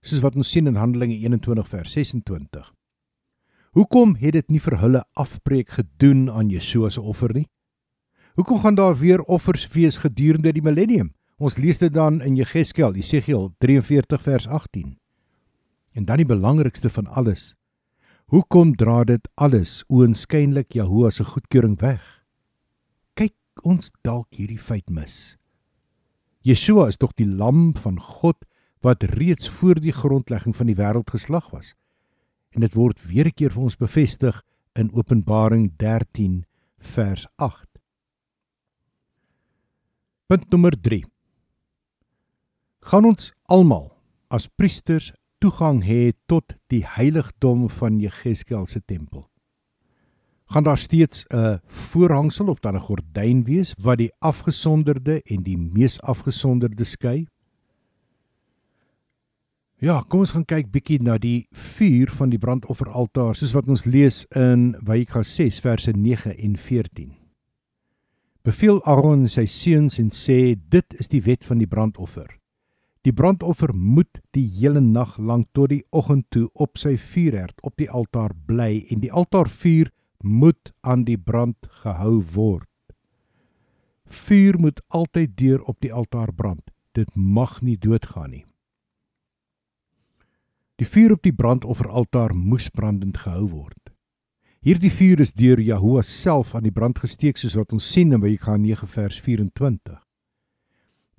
[0.00, 2.72] Soos wat ons sien in Handelinge 21 vers 26.
[3.76, 7.44] Hoekom het dit nie vir hulle afbreek gedoen aan Yeshua se offer nie?
[8.40, 11.12] Hoekom gaan daar weer offers wees gedurende die millennium?
[11.36, 14.96] Ons lees dit dan in Jegeskel, Jesegiel 43 vers 18.
[15.92, 17.59] En dan die belangrikste van alles.
[18.30, 21.98] Hoekom dra dit alles oënskynlik Jahoua se goedkeuring weg?
[23.18, 25.34] Kyk ons dalk hierdie feit mis.
[26.46, 28.38] Yeshua is tog die lam van God
[28.86, 31.74] wat reeds voor die grondlegging van die wêreld geslag was
[32.54, 34.42] en dit word weer 'n keer vir ons bevestig
[34.78, 36.46] in Openbaring 13
[36.78, 37.66] vers 8.
[40.28, 41.04] Punt nommer 3.
[42.80, 43.90] Gaan ons almal
[44.30, 49.26] as priesters toegang hê tot die heiligdom van Jegeskel se tempel?
[50.50, 55.58] Gaan daar steeds 'n voorhangsel of dan 'n gordyn wees wat die afgesonderde en die
[55.58, 57.26] mees afgesonderde skei?
[59.80, 63.84] Ja, kom ons gaan kyk bietjie na die vuur van die brandofferaltaar soos wat ons
[63.84, 67.14] lees in Wyka 6 verse 9 en 14.
[68.42, 72.39] Beveel Aaron sy seuns en sê dit is die wet van die brandoffer.
[73.06, 77.78] Die brandoffer moet die hele nag lank tot die oggend toe op sy vuurherd op
[77.80, 79.88] die altaar bly en die altaarvuur
[80.20, 82.68] moet aan die brand gehou word.
[84.04, 86.62] Vuur moet altyd deur op die altaar brand.
[86.92, 88.44] Dit mag nie doodgaan nie.
[90.76, 93.78] Die vuur op die brandofferaltaar moes brandend gehou word.
[94.60, 98.20] Hierdie vuur is deur Jahoua self aan die brand gesteek soos wat ons sien in
[98.20, 100.09] Wyka 9 vers 24.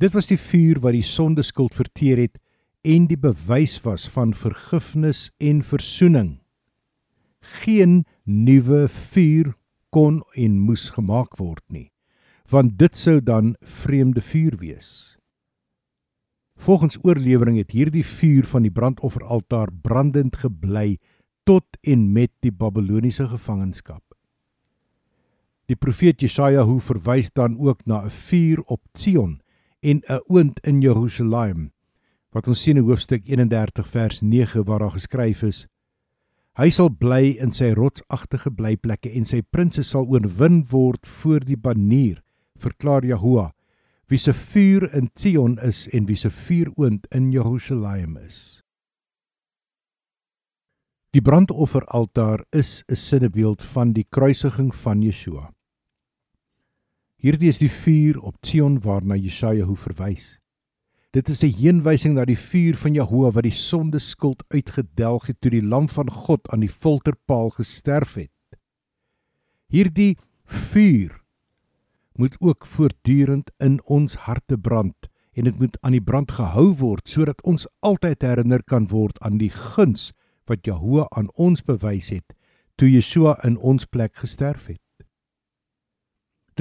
[0.02, 2.40] Dit was die vuur wat die sondeskuld verteer het
[2.82, 6.40] en die bewys was van vergifnis en verzoening.
[7.62, 9.52] Geen nuwe vuur
[9.94, 11.92] kon en moes gemaak word nie,
[12.50, 14.90] want dit sou dan vreemde vuur wees.
[16.58, 20.98] Volgens oorlewering het hierdie vuur van die brandofferaltaar brandend gebly
[21.46, 24.04] tot en met die Babiloniese gevangenskap.
[25.70, 29.42] Die profeet Jesaja hoe verwys dan ook na 'n vuur op Sion
[29.82, 31.72] en 'n oond in Jerusalem.
[32.30, 35.68] Wat ons sien in hoofstuk 31 vers 9 waar daar geskryf is:
[36.60, 41.58] Hy sal bly in sy rotsagtige blyplekke en sy prinses sal oorwin word voor die
[41.58, 42.22] banier,
[42.60, 43.52] verklaar Jahoua,
[44.12, 48.62] wie se vuur in Sion is en wie se vuuroond in Jerusalem is.
[51.12, 55.52] Die brandofferaltaar is 'n sinnebeeld van die kruisiging van Yeshua.
[57.22, 60.40] Hierdie is die vuur op Sion waarna Jesaja hoe verwys.
[61.14, 65.38] Dit is 'n heenwysing na die vuur van Jehovah wat die sonde skuld uitgedelg het
[65.42, 68.32] toe die lam van God aan die folterpaal gesterf het.
[69.70, 71.22] Hierdie vuur
[72.16, 77.10] moet ook voortdurend in ons harte brand en dit moet aan die brand gehou word
[77.10, 80.12] sodat ons altyd herinner kan word aan die guns
[80.46, 82.34] wat Jehovah aan ons bewys het
[82.76, 84.82] toe Yeshua in ons plek gesterf het.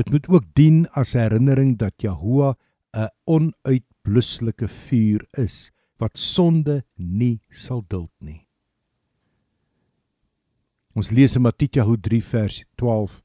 [0.01, 2.55] Dit moet ook dien as herinnering dat Jehovah
[2.97, 8.47] 'n onuitblusselike vuur is wat sonde nie sal duld nie.
[10.95, 13.23] Ons lees in Matteus 3 vers 12.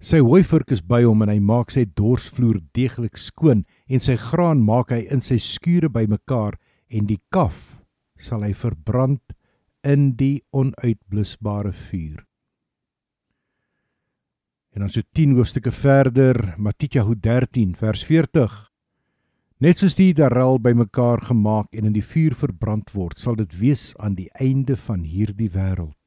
[0.00, 4.62] Sy hooivork is by hom en hy maak sy dorsvloer deeglik skoon en sy graan
[4.62, 6.58] maak hy in sy skure bymekaar
[6.90, 7.76] en die kaf
[8.16, 9.34] sal hy verbrand
[9.82, 12.22] in die onuitblusbare vuur.
[14.72, 18.52] En dan so 10 hoofstukke verder, Matteus 13 vers 40.
[19.62, 23.92] Net soos die darel bymekaar gemaak en in die vuur verbrand word, sal dit wees
[24.00, 25.98] aan die einde van hierdie wêreld.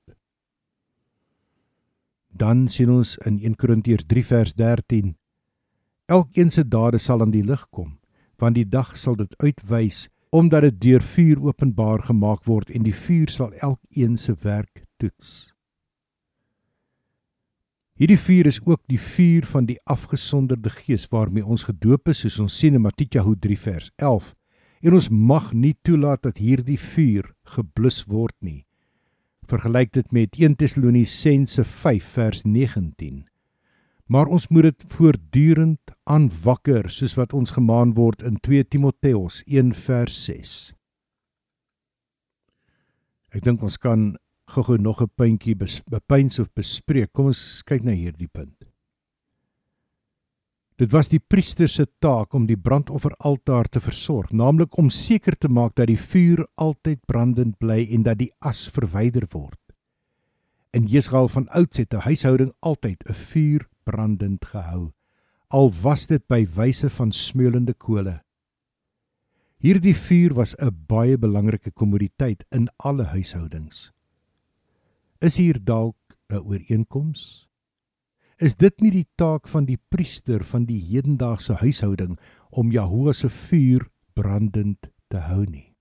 [2.35, 5.13] Dan sien ons in 1 Korintiërs 3 vers 13.
[6.11, 7.95] Elkeen se dade sal aan die lig kom,
[8.41, 12.95] want die dag sal dit uitwys omdat dit deur vuur openbaar gemaak word en die
[12.95, 15.54] vuur sal elkeen se werk toets.
[17.95, 22.41] Hierdie vuur is ook die vuur van die afgesonderde gees waarmee ons gedoop is, soos
[22.43, 24.33] ons sien in Matteus 3 vers 11.
[24.83, 28.65] En ons mag nie toelaat dat hierdie vuur geblus word nie.
[29.47, 33.23] Vergelyk dit met 1 Tessalonisense 5 vers 19.
[34.11, 39.71] Maar ons moet dit voortdurend aanwakker soos wat ons gemaan word in 2 Timoteus 1
[39.87, 40.51] vers 6.
[43.31, 45.55] Ek dink ons kan gou-gou nog 'n puntjie
[45.89, 47.13] bepeins of bespreek.
[47.13, 48.65] Kom ons kyk na hierdie punt.
[50.75, 55.47] Dit was die priester se taak om die brandofferaltaar te versorg, naamlik om seker te
[55.47, 59.59] maak dat die vuur altyd brandend bly en dat die as verwyder word.
[60.75, 64.91] In Israel van ouds het 'n huishouding altyd 'n vuur brandend gehou,
[65.47, 68.21] al was dit by wyse van smeulende kole.
[69.57, 73.94] Hierdie vuur was 'n baie belangrike kommoditeit in alle huishoudings.
[75.21, 75.95] Is hier dalk
[76.29, 77.47] 'n ooreenkoms?
[78.37, 82.19] Is dit nie die taak van die priester van die hedendaagse huishouding
[82.51, 85.73] om Jahoua se vuur brandend te hou nie?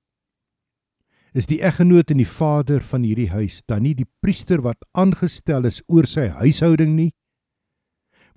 [1.34, 5.64] Is die eggenoot en die vader van hierdie huis dan nie die priester wat aangestel
[5.64, 7.10] is oor sy huishouding nie?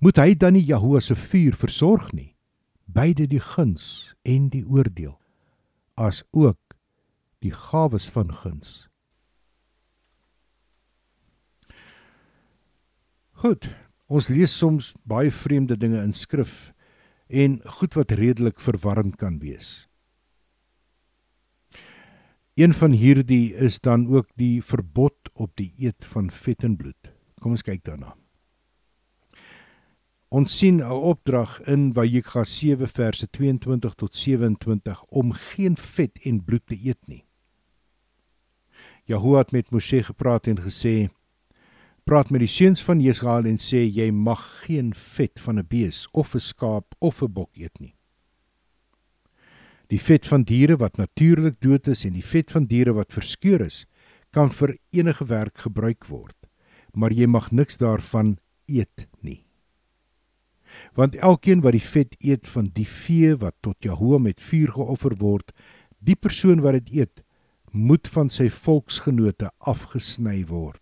[0.00, 2.34] Moet hy dan nie Jahoua se vuur versorg nie?
[2.86, 5.14] Beide die guns en die oordeel
[5.94, 6.74] as ook
[7.38, 8.87] die gawes van guns
[13.38, 13.68] Goed,
[14.10, 16.72] ons lees soms baie vreemde dinge in skrif
[17.30, 19.86] en goed wat redelik verwarrend kan wees.
[22.58, 27.12] Een van hierdie is dan ook die verbod op die eet van vet en bloed.
[27.38, 28.16] Kom ons kyk daarna.
[30.34, 36.44] Ons sien 'n opdrag in Vayikra 7 verse 22 tot 27 om geen vet en
[36.44, 37.24] bloed te eet nie.
[39.04, 41.08] Jahoua het met Moshe gepraat en gesê:
[42.08, 46.08] praat met die seuns van Israel en sê jy mag geen vet van 'n bees
[46.12, 47.94] of 'n skaap of 'n bok eet nie.
[49.88, 53.60] Die vet van diere wat natuurlik dood is en die vet van diere wat verskeur
[53.60, 53.84] is,
[54.30, 56.36] kan vir enige werk gebruik word,
[56.94, 59.44] maar jy mag niks daarvan eet nie.
[60.94, 65.16] Want elkeen wat die vet eet van die vee wat tot Jahoua met vuur geoffer
[65.16, 65.52] word,
[65.98, 67.22] die persoon wat dit eet,
[67.72, 70.80] moet van sy volksgenote afgesny word.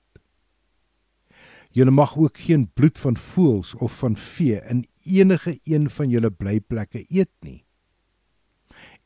[1.77, 6.31] Julle mag ook geen bloed van voëls of van vee in enige een van julle
[6.31, 7.65] blyplekke eet nie.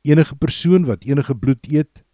[0.06, 2.04] Enige persoon wat enige bloed eet,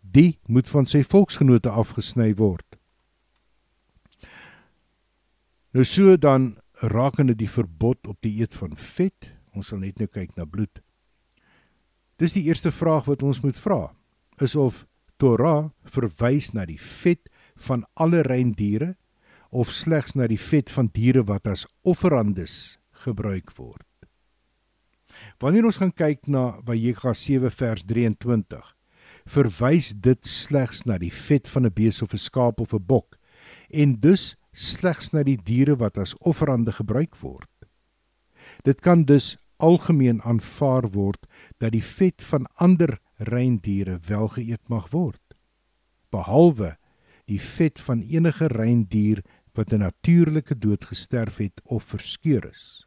[0.00, 2.78] die moet van sy volksgenote afgesny word.
[5.74, 6.54] Nou so dan
[6.86, 10.80] rakende die verbod op die eet van vet, ons sal net nou kyk na bloed.
[12.22, 13.90] Dis die eerste vraag wat ons moet vra,
[14.38, 14.84] is of
[15.18, 17.26] Torah verwys na die vet
[17.58, 18.94] van alle reindiere
[19.50, 23.86] of slegs na die vet van diere wat as offerandes gebruik word.
[25.42, 28.60] Wanneer ons gaan kyk na Vayikra 7 vers 23,
[29.30, 33.18] verwys dit slegs na die vet van 'n bees of 'n skaap of 'n bok
[33.70, 37.50] en dus slegs na die diere wat as offerande gebruik word.
[38.64, 41.26] Dit kan dus algemeen aanvaar word
[41.58, 45.20] dat die vet van ander reindiere wel geëet mag word
[46.10, 46.74] behalwe
[47.30, 49.22] die vet van enige reindier
[49.52, 52.86] wat 'n natuurlike dood gesterf het of verskeur is.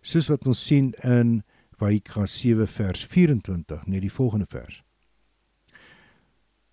[0.00, 4.82] Soos wat ons sien in Vaikra 7 vers 24 net die volgende vers.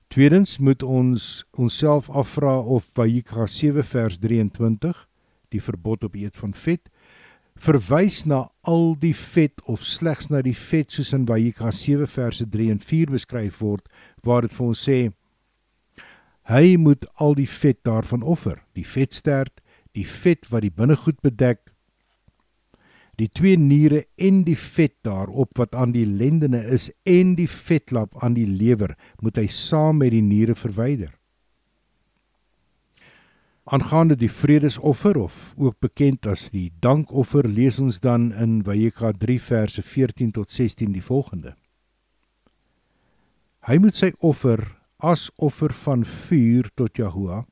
[0.08, 5.08] Tweedens moet ons onsself afvra of Vaikra 7 vers 23
[5.50, 6.90] die verbod op eet van vet
[7.56, 12.46] verwys na al die vet of slegs na die vet soos in Vayika 7 verse
[12.50, 13.90] 3 en 4 beskryf word
[14.26, 14.98] waar dit vir ons sê
[16.50, 19.62] hy moet al die vet daarvan offer die vetstert
[19.94, 21.62] die vet wat die binnegoed bedek
[23.22, 28.18] die twee niere en die vet daarop wat aan die lendene is en die vetlap
[28.26, 31.14] aan die lewer moet hy saam met die niere verwyder
[33.64, 39.38] Aangaande die vredesoffer of ook bekend as die dankoffer lees ons dan in Vayeka 3
[39.39, 41.54] verse 14 tot 16 die volgende.
[43.64, 44.66] Hy moet sy offer
[45.04, 47.43] as offer van vuur tot Jahoua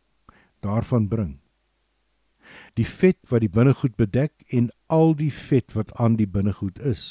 [0.63, 1.33] daarvan bring.
[2.79, 7.03] Die vet wat die binnegoed bedek en al die vet wat aan die binnegoed is.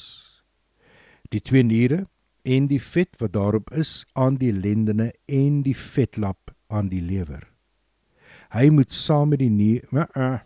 [1.30, 2.06] Die twee niere
[2.48, 7.44] en die vet wat daarop is aan die lendene en die vetlap aan die lewer.
[8.54, 10.38] Hy moet saam met die niere uh, uh,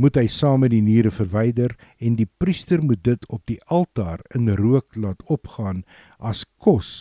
[0.00, 4.22] moet hy saam met die niere verwyder en die priester moet dit op die altaar
[4.36, 5.82] in rook laat opgaan
[6.18, 6.92] as kos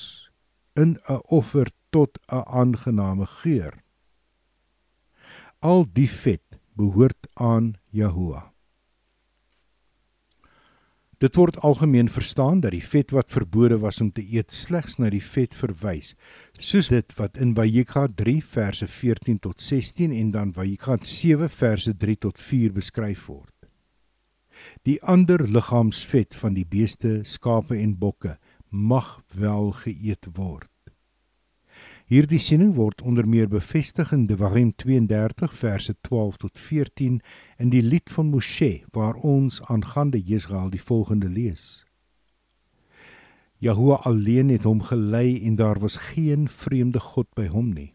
[0.76, 3.84] in 'n offer tot 'n aangename geur.
[5.60, 8.54] Al die vet behoort aan Jahoua.
[11.20, 15.10] Dit word algemeen verstaan dat die vet wat verbode was om te eet slegs na
[15.12, 16.14] die vet verwys,
[16.56, 21.92] soos dit wat in Vayikra 3 verse 14 tot 16 en dan Vayikra 7 verse
[21.98, 23.52] 3 tot 4 beskryf word.
[24.88, 28.38] Die ander liggaamsvet van die beeste, skape en bokke
[28.70, 30.72] mag wel geëet word.
[32.10, 37.20] Hierdie siening word onder meer bevestig in Devarim 32 verse 12 tot 14
[37.62, 41.86] in die lied van Moshe waar ons aangaande Israel die volgende lees.
[43.62, 47.94] Jahoua alleen het hom gelei en daar was geen vreemde god by hom nie.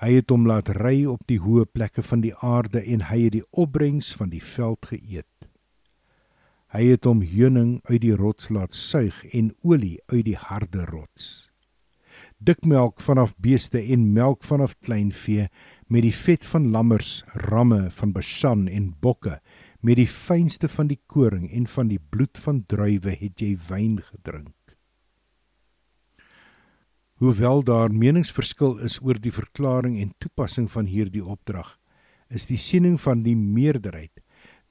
[0.00, 3.36] Hy het hom laat ry op die hoë plekke van die aarde en hy het
[3.36, 5.50] die opbrengs van die veld geëet.
[6.72, 11.49] Hy het hom heuning uit die rots laat suig en olie uit die harde rots
[12.40, 15.48] dikmelk vanaf beeste en melk vanaf kleinvee
[15.92, 17.20] met die vet van lammers,
[17.50, 19.40] ramme van Bashan en bokke
[19.84, 23.98] met die fynste van die koring en van die bloed van druiwe het jy wyn
[24.04, 24.54] gedrink.
[27.20, 31.74] Hoewel daar meningsverskil is oor die verklaring en toepassing van hierdie opdrag,
[32.32, 34.22] is die siening van die meerderheid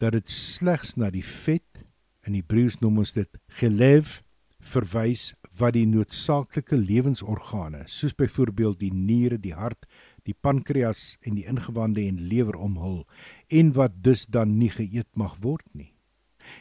[0.01, 1.83] dat dit slegs na die vet
[2.25, 4.21] in Hebreëus noem ons dit geleef
[4.65, 9.85] verwys wat die noodsaaklike lewensorgane soos byvoorbeeld die niere, die hart,
[10.27, 13.03] die pankreas en die ingewande en lewer omhul
[13.49, 15.93] en wat dus dan nie geëet mag word nie.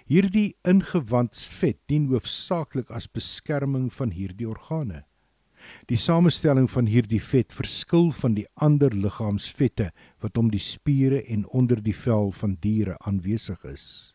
[0.08, 5.04] Hierdie ingewandsvet dien hoofsaaklik as beskerming van hierdie organe.
[5.88, 9.90] Die samestelling van hierdie vet verskil van die ander liggaamsvette
[10.22, 14.14] wat om die spiere en onder die vel van diere aanwesig is.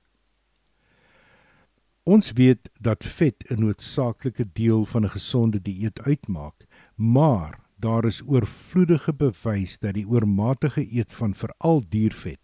[2.03, 8.21] Ons weet dat vet 'n noodsaaklike deel van 'n gesonde dieet uitmaak, maar daar is
[8.25, 12.39] oorvloedige bewys dat die oormatige eet van veral diervet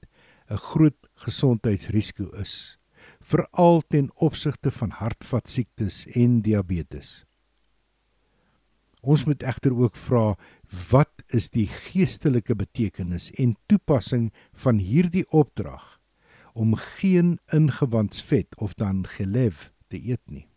[0.47, 2.77] 'n groot gesondheidsrisiko is,
[3.19, 7.25] veral ten opsigte van hartvaskiektes en diabetes.
[9.01, 10.37] Ons moet egter ook vra
[10.89, 15.98] wat is die geestelike betekenis en toepassing van hierdie opdrag
[16.53, 20.47] om geen ingewandsvet of dan gelev te eet nie.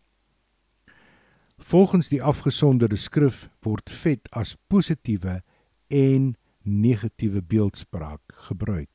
[1.57, 5.41] Volgens die afgesonderde skrif word vet as positiewe
[5.87, 6.33] en
[6.63, 8.89] negatiewe beeldspraak gebruik.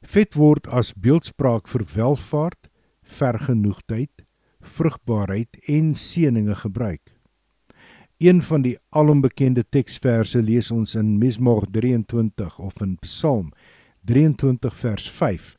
[0.00, 2.70] Vet word as beeldspraak vir welfaart,
[3.02, 4.24] vergenoegdheid,
[4.60, 7.12] vrugbaarheid en seëninge gebruik.
[8.16, 13.75] Een van die alombekende teksverse lees ons in Mismor 23 of in Psalm 23
[14.72, 15.56] vers 5.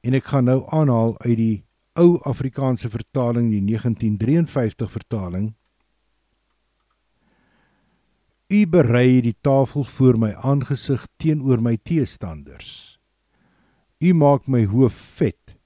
[0.00, 1.64] En ek gaan nou aanhaal uit die
[1.98, 5.54] ou Afrikaanse vertaling, die 1953 vertaling.
[8.48, 12.98] U berei die tafel voor my aangesig teenoor my teestanders.
[14.00, 15.58] U maak my hoof vet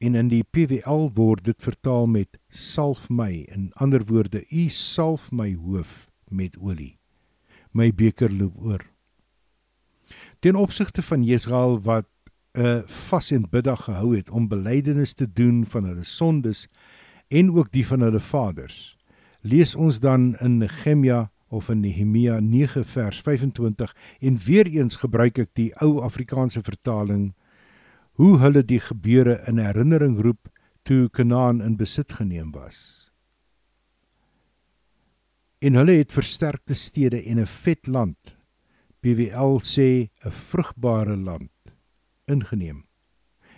[0.00, 5.28] en in die PWL word dit vertaal met salf my in ander woorde u salf
[5.30, 6.96] my hoof met olie
[7.76, 8.86] my beker loop oor
[10.40, 12.06] ten opsigte van Jesrael wat
[12.52, 16.68] 'n uh, vas en biddag gehou het om belydenis te doen van hulle sondes
[17.28, 18.96] en ook die van hulle vaders
[19.40, 25.38] lees ons dan in Nehemia of in Nehemia 9 vers 25 en weer eens gebruik
[25.38, 27.32] ek die ou Afrikaanse vertaling
[28.20, 30.50] hoe hulle die gebeure in herinnering roep
[30.84, 33.10] toe Kanaan in besit geneem was.
[35.60, 38.39] En hulle het versterkte stede en 'n vet land.
[39.00, 41.50] BWL sê 'n vrugbare land
[42.26, 42.84] ingeneem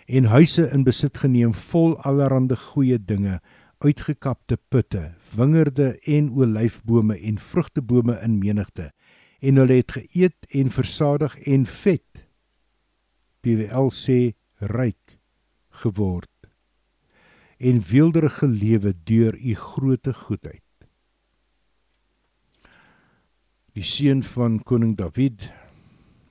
[0.07, 3.39] en huise in besit geneem vol allerlei goeie dinge
[3.83, 8.91] uitgekapte putte, wingerde en olyfbome en vrugtebome in menigte
[9.43, 12.23] en hulle het geëet en versadig en vet.
[13.43, 14.19] BWL sê
[14.71, 15.17] ryk
[15.83, 16.29] geword
[17.59, 20.62] en weelderige lewe deur u groote goedheid.
[23.73, 25.47] Die seun van koning Dawid,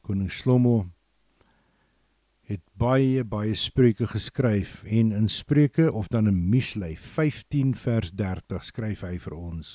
[0.07, 0.85] koning Shlomo
[2.47, 8.63] het baie baie spreuke geskryf en in Spreuke of dan in Mishlei 15 vers 30
[8.63, 9.73] skryf hy vir ons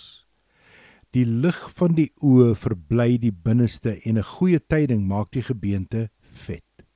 [1.11, 6.07] Die lig van die oë verbly die binneste en 'n goeie tyding maak die gebeente
[6.21, 6.87] vet.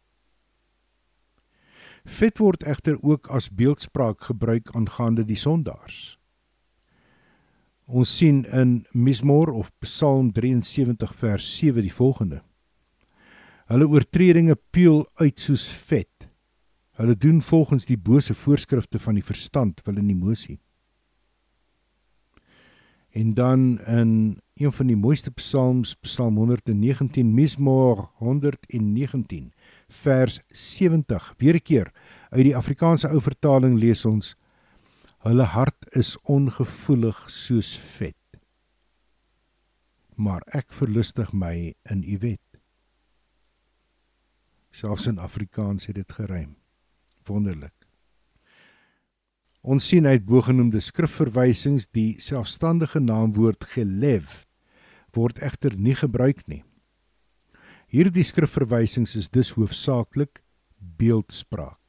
[2.05, 6.20] Vet word egter ook as beeldspraak gebruik aangaande die sondaars.
[7.91, 12.39] Ons sien in Mismor of Psalm 73 vers 7 die volgende:
[13.67, 16.29] Hulle oortredinge peel uit soos vet.
[16.95, 20.59] Hulle doen volgens die bose voorskrifte van die verstand, wil in die mosie.
[23.11, 29.51] En dan in een van die mooiste psalms, Psalm 119, Mismor 119,
[29.87, 31.33] vers 70.
[31.37, 31.91] Weer 'n keer
[32.29, 34.35] uit die Afrikaanse ou vertaling lees ons:
[35.21, 38.17] Hulle hart is ongevoelig soos vet.
[40.17, 42.61] Maar ek verlustig my in u wet.
[44.73, 46.55] Selfs in Afrikaans het dit gerym.
[47.29, 47.75] Wonderlik.
[49.61, 54.47] Ons sien uit bogenoemde skrifverwysings die selfstandige naamwoord gelev
[55.13, 56.63] word egter nie gebruik nie.
[57.93, 60.41] Hierdie skrifverwysings is dus hoofsaaklik
[60.79, 61.80] beeldspraak.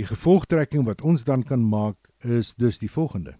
[0.00, 3.34] Die gevolgtrekking wat ons dan kan maak is dus die volgende.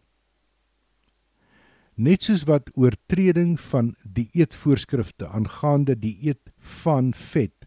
[1.96, 6.52] Net soos wat oortreding van die eetvoorskrifte aangaande die eet
[6.84, 7.64] van vet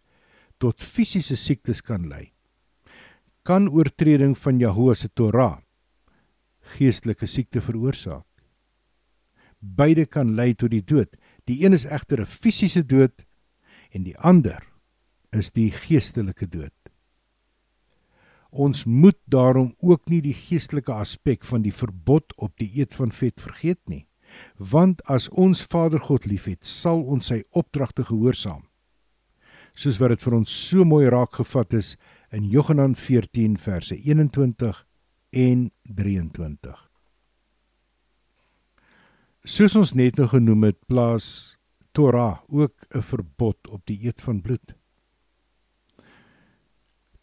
[0.62, 2.30] tot fisiese siektes kan lei,
[3.42, 5.58] kan oortreding van Jahoe se Torah
[6.78, 8.28] geestelike siekte veroorsaak.
[9.58, 11.10] Beide kan lei tot die dood.
[11.50, 13.26] Die een is egter 'n fisiese dood
[13.90, 14.62] en die ander
[15.32, 16.83] is die geestelike dood.
[18.54, 23.10] Ons moet daarom ook nie die geestelike aspek van die verbod op die eet van
[23.10, 24.04] vet vergeet nie
[24.58, 28.64] want as ons Vader God liefhet, sal ons sy opdragte gehoorsaam.
[29.74, 31.94] Soos wat dit vir ons so mooi raak gevat is
[32.34, 34.84] in Johannes 14 verse 21
[35.34, 36.78] en 23.
[39.44, 41.58] Soos ons net nou genoem het, plaas
[41.92, 44.74] Torah ook 'n verbod op die eet van bloed.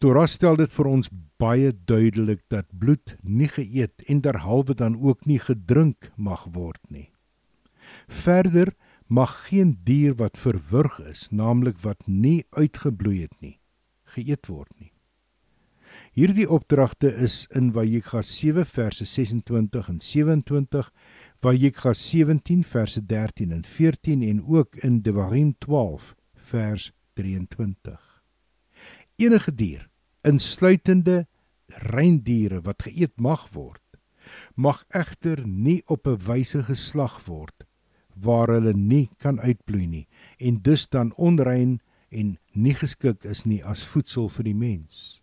[0.02, 5.28] Torah stel dit vir ons baie duidelik dat bloed nie geëet en derhalwe dan ook
[5.30, 7.12] nie gedrink mag word nie.
[8.10, 8.72] Verder
[9.06, 13.60] mag geen dier wat verwurg is, naamlik wat nie uitgebloei het nie,
[14.16, 14.90] geëet word nie.
[16.18, 20.90] Hierdie opdragte is in Vayikra 7 verse 26 en 27,
[21.46, 26.16] Vayikra 17 verse 13 en 14 en ook in Devarim 12
[26.50, 28.02] vers 23.
[29.22, 29.91] Enige dier
[30.28, 31.26] insluitende
[31.92, 33.82] reindiere wat geëet mag word,
[34.54, 37.66] mag egter nie op 'n wyse geslag word
[38.14, 40.06] waar hulle nie kan uitbloei nie
[40.38, 45.21] en dus dan onrein en nie geskik is nie as voedsel vir die mens.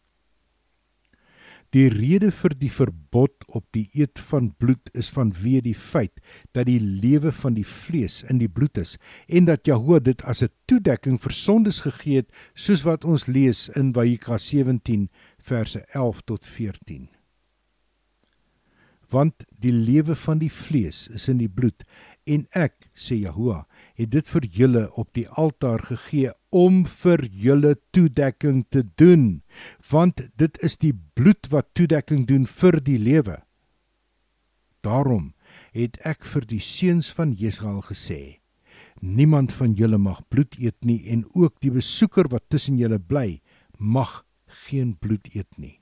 [1.75, 6.17] Die rede vir die verbod op die eet van bloed is vanweë die feit
[6.57, 8.95] dat die lewe van die vlees in die bloed is
[9.27, 13.69] en dat Jahoe dit as 'n toedekking vir sondes gegee het soos wat ons lees
[13.75, 17.09] in Vayikra 17 verse 11 tot 14.
[19.09, 21.85] Want die lewe van die vlees is in die bloed
[22.25, 27.75] en ek sê Jahoe het dit vir julle op die altaar gegee om vir julle
[27.95, 29.41] toedekking te doen
[29.91, 33.37] want dit is die bloed wat toedekking doen vir die lewe
[34.85, 35.33] daarom
[35.75, 38.39] het ek vir die seuns van Jesrael gesê:
[38.99, 43.41] Niemand van julle mag bloed eet nie en ook die besoeker wat tussen julle bly
[43.77, 44.23] mag
[44.65, 45.79] geen bloed eet nie.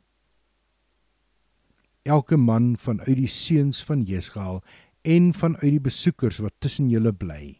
[2.06, 4.62] Elke man van uit die seuns van Jesrael
[5.04, 7.60] en van uit die besoekers wat tussen julle bly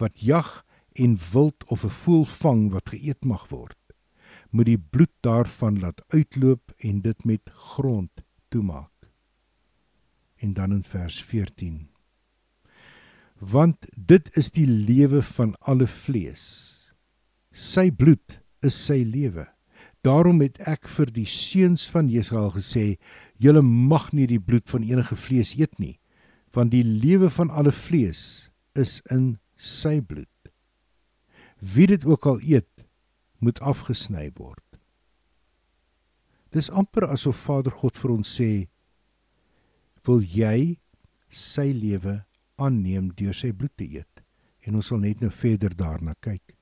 [0.00, 0.62] wat jag
[0.92, 3.80] en wild of 'n voël vang wat geëet mag word
[4.50, 8.90] moet die bloed daarvan laat uitloop en dit met grond toemaak.
[10.36, 11.88] En dan in vers 14.
[13.38, 16.44] Want dit is die lewe van alle vlees.
[17.52, 19.46] Sy bloed is sy lewe.
[20.04, 22.96] Daarom het ek vir die seuns van Jesrael gesê:
[23.36, 25.98] "Julle mag nie die bloed van enige vlees eet nie,
[26.52, 30.29] want die lewe van alle vlees is in sy bloed.
[31.60, 32.86] Wie dit ook al eet,
[33.38, 34.64] moet afgesny word.
[36.50, 38.68] Dis amper asof Vader God vir ons sê:
[40.04, 40.80] "Wil jy
[41.28, 42.24] sy lewe
[42.56, 44.24] aanneem deur sy bloed te eet?"
[44.66, 46.56] En ons sal net nou verder daarna kyk.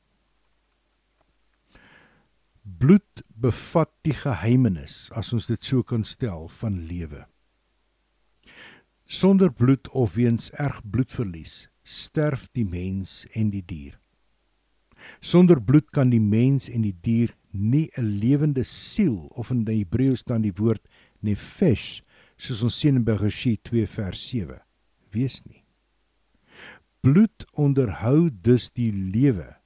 [2.62, 7.24] Bloed bevat die geheimenis, as ons dit so kan stel, van lewe.
[9.07, 13.97] Sonder bloed of weens erg bloedverlies sterf die mens en die dier.
[15.20, 19.84] Sonder bloed kan die mens en die dier nie 'n lewende siel of in die
[19.84, 20.82] Hebreëus dan die woord
[21.20, 22.02] nefesh
[22.36, 24.61] soos ons sien in Bereshit 2 vers 7
[25.11, 25.64] wees nie.
[27.00, 29.56] Bloed onderhou dus die lewe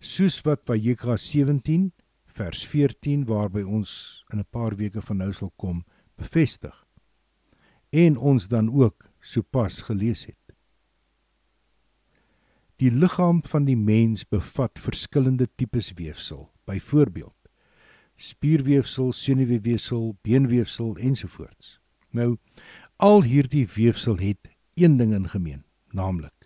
[0.00, 1.92] soos wat Vayekra 17
[2.26, 5.84] vers 14 waarby ons in 'n paar weke van nou sal kom
[6.16, 6.86] bevestig
[7.90, 10.39] en ons dan ook sopas gelees het.
[12.80, 17.36] Die liggaam van die mens bevat verskillende tipes weefsel, byvoorbeeld
[18.20, 21.78] spierweefsel, senuweefsel, beenweefsel ensovoorts.
[22.12, 22.36] Nou,
[22.96, 25.64] al hierdie weefsel het een ding in gemeen,
[25.96, 26.40] naamlik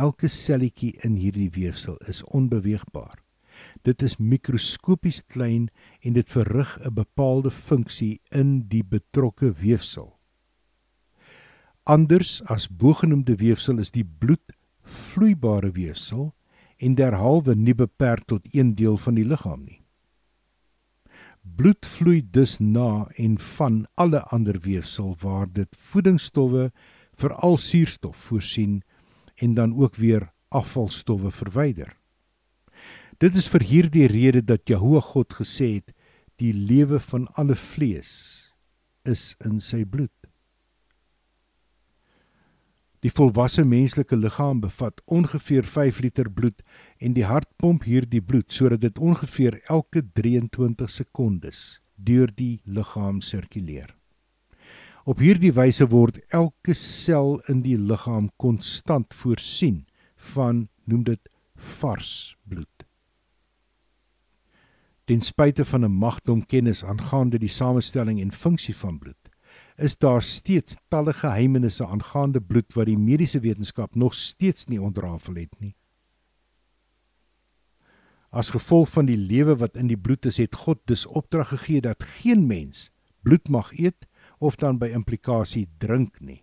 [0.00, 3.18] elke selletjie in hierdie weefsel is onbeweegbaar.
[3.84, 5.68] Dit is mikroskopies klein
[6.00, 10.18] en dit verrig 'n bepaalde funksie in die betrokke weefsel.
[11.84, 14.56] Anders as bogenoemde weefsel is die bloed
[14.90, 16.32] vloeibare weefsel
[16.80, 19.80] en derhalwe nie beperk tot een deel van die liggaam nie.
[21.40, 26.70] Bloed vloei dus na en van alle ander weefsel waar dit voedingsstowwe
[27.20, 28.82] veral suurstof voorsien
[29.36, 31.96] en dan ook weer afvalstowwe verwyder.
[33.20, 35.92] Dit is vir hierdie rede dat Jehovah God gesê het
[36.40, 38.12] die lewe van alle vlees
[39.04, 40.29] is in sy bloed.
[43.00, 46.60] Die volwasse menslike liggaam bevat ongeveer 5 liter bloed
[46.98, 53.22] en die hart pomp hierdie bloed sodat dit ongeveer elke 23 sekondes deur die liggaam
[53.24, 53.94] sirkuleer.
[55.08, 59.86] Op hierdie wyse word elke sel in die liggaam konstant voorsien
[60.34, 61.32] van noem dit
[61.80, 62.84] vars bloed.
[65.08, 69.19] Ten spyte van 'n magdom kennis aangaande die samestelling en funksie van bloed,
[69.80, 75.40] is daar steeds talle geheimenisse aangaande bloed wat die mediese wetenskap nog steeds nie ontrafel
[75.40, 75.74] het nie.
[78.30, 81.80] As gevolg van die lewe wat in die bloed is, het God dus opdrag gegee
[81.82, 82.90] dat geen mens
[83.26, 84.06] bloed mag eet
[84.38, 86.42] of dan by implikasie drink nie.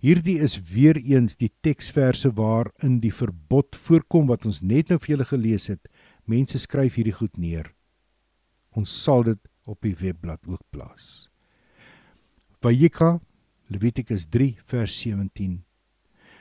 [0.00, 5.16] Hierdie is weer eens die teksverse waarin die verbod voorkom wat ons net nou vir
[5.16, 5.90] julle gelees het.
[6.24, 7.72] Mense skryf hierdie goed neer.
[8.70, 11.25] Ons sal dit op die webblad ook plaas.
[12.66, 13.20] Vayikra
[13.70, 15.62] Levitikus 3 vers 17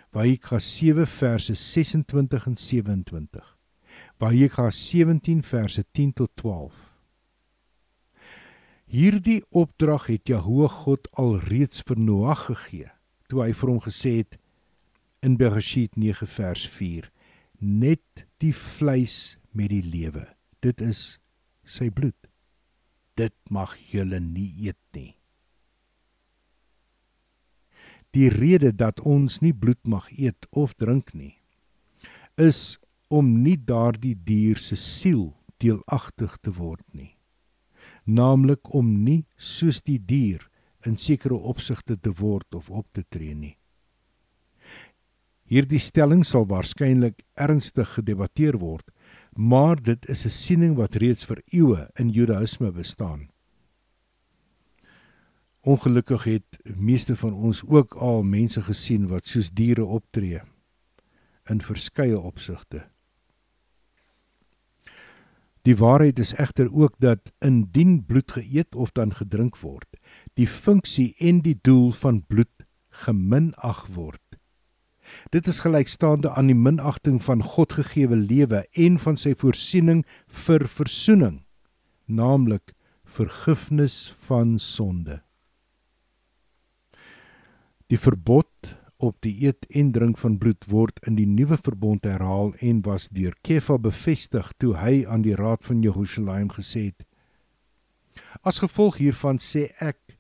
[0.10, 3.42] Vayikra 7 verse 26 en 27
[4.18, 6.72] Vayikra 17 verse 10 tot 12
[8.90, 12.90] Hierdie opdrag het Jahoe God alreeds vir Noag gegee
[13.30, 14.40] toe hy vir hom gesê het
[15.22, 17.12] in Bereshit 9 vers 4
[17.62, 20.26] net die vleis met die lewe.
[20.66, 21.20] Dit is
[21.62, 22.18] sy bloed.
[23.14, 25.14] Dit mag julle nie eet nie
[28.16, 31.36] die rede dat ons nie bloed mag eet of drink nie
[32.36, 35.30] is om nie daardie dier se siel
[35.64, 37.14] deelagtig te word nie.
[38.06, 40.44] Naamlik om nie soos die dier
[40.86, 43.56] in sekere opsigte te word of op te tree nie.
[45.46, 48.92] Hierdie stelling sal waarskynlik ernstig gedebatteer word
[49.36, 53.30] maar dit is 'n siening wat reeds vir eeue in judaïsme bestaan
[55.66, 60.42] Ongelukkig het meeste van ons ook al mense gesien wat soos diere optree
[61.50, 62.84] in verskeie opsigte.
[65.66, 69.98] Die waarheid is egter ook dat indien bloed geëet of dan gedrink word,
[70.38, 72.66] die funksie en die doel van bloed
[73.02, 74.22] geminag word.
[75.34, 80.06] Dit is gelykstaande aan die minagting van God gegeewe lewe en van sy voorsiening
[80.46, 81.42] vir verzoening,
[82.06, 82.78] naamlik
[83.18, 85.26] vergifnis van sonde.
[87.92, 92.56] Die verbod op die eet en drink van bloed word in die nuwe verbond herhaal
[92.66, 97.06] en was deur Kefa bevestig toe hy aan die raad van Jerusalem gesê het:
[98.42, 100.18] As gevolg hiervan sê ek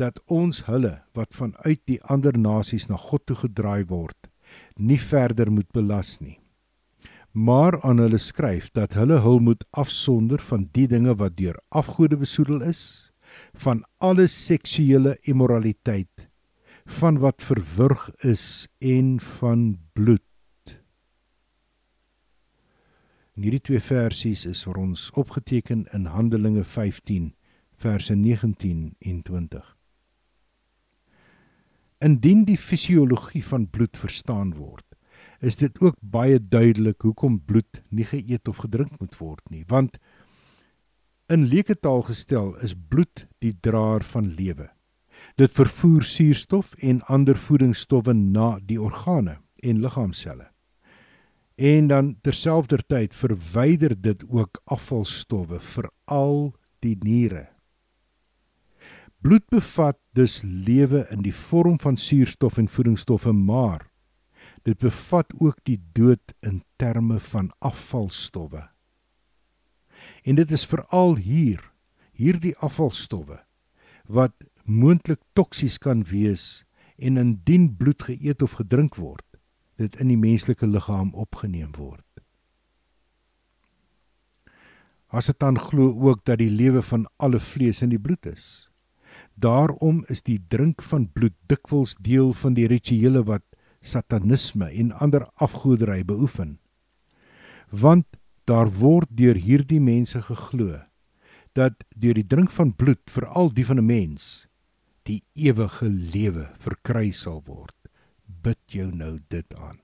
[0.00, 4.30] dat ons hulle wat vanuit die ander nasies na God toe gedraai word,
[4.78, 6.38] nie verder moet belas nie.
[7.34, 12.16] Maar aan hulle skryf dat hulle hul moet afsonder van die dinge wat deur afgode
[12.16, 13.10] besoedel is,
[13.58, 16.13] van alle seksuele immoraliteit,
[16.84, 20.20] van wat verwurg is en van bloed.
[23.34, 27.32] In hierdie twee versies is vir ons opgeteken in Handelinge 15
[27.76, 29.76] verse 19 en 20.
[31.98, 34.84] Indien die fisiologie van bloed verstaan word,
[35.40, 39.98] is dit ook baie duidelik hoekom bloed nie geëet of gedrink moet word nie, want
[41.32, 44.68] in leuke taal gestel is bloed die draer van lewe.
[45.36, 50.50] Dit vervoer suurstof en ander voedingsstowwe na die organe en liggaamselle.
[51.54, 57.48] En dan terselfdertyd verwyder dit ook afvalstowwe veral die niere.
[59.24, 63.88] Bloed bevat dus lewe in die vorm van suurstof en voedingsstowwe, maar
[64.62, 68.68] dit bevat ook die dood in terme van afvalstowwe.
[70.24, 71.62] En dit is veral hier,
[72.12, 73.40] hierdie afvalstowwe
[74.04, 74.34] wat
[74.64, 76.64] moontlik toksies kan wees
[76.96, 79.24] en indien bloed geëet of gedrink word,
[79.76, 82.04] dit in die menslike liggaam opgeneem word.
[85.14, 88.70] As dit dan glo ook dat die lewe van alle vlees in die bloed is.
[89.34, 93.44] Daarom is die drink van bloed dikwels deel van die rituele wat
[93.84, 96.58] satanisme en ander afgoderry beoefen.
[97.70, 98.06] Want
[98.44, 100.80] daar word deur hierdie mense geglo
[101.54, 104.48] dat deur die drink van bloed veral die van 'n mens
[105.04, 107.76] die ewige lewe verkry sal word.
[108.24, 109.80] Bid jou nou dit aan.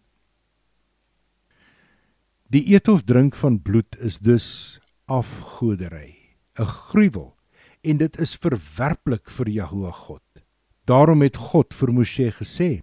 [2.50, 6.16] Die eet of drink van bloed is dus afgoderry,
[6.58, 7.36] 'n gruwel
[7.82, 10.22] en dit is verwerplik vir Jahoe God.
[10.84, 12.82] Daarom het God vir Moshe gesê: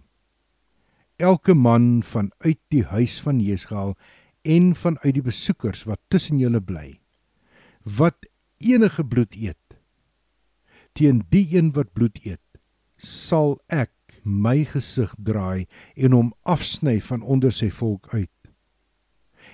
[1.18, 3.96] Elke man van uit die huis van Jesgaal
[4.42, 7.00] en van uit die besoekers wat tussen julle bly,
[7.82, 8.16] wat
[8.58, 9.67] enige bloed eet,
[10.98, 12.42] teen die een wat bloed eet,
[12.98, 13.92] sal ek
[14.26, 18.34] my gesig draai en hom afsny van onder sy volk uit.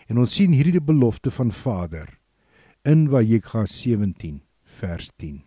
[0.09, 2.09] En ons sien hierdie belofte van Vader
[2.89, 4.41] in Vayikra 17
[4.81, 5.43] vers 10.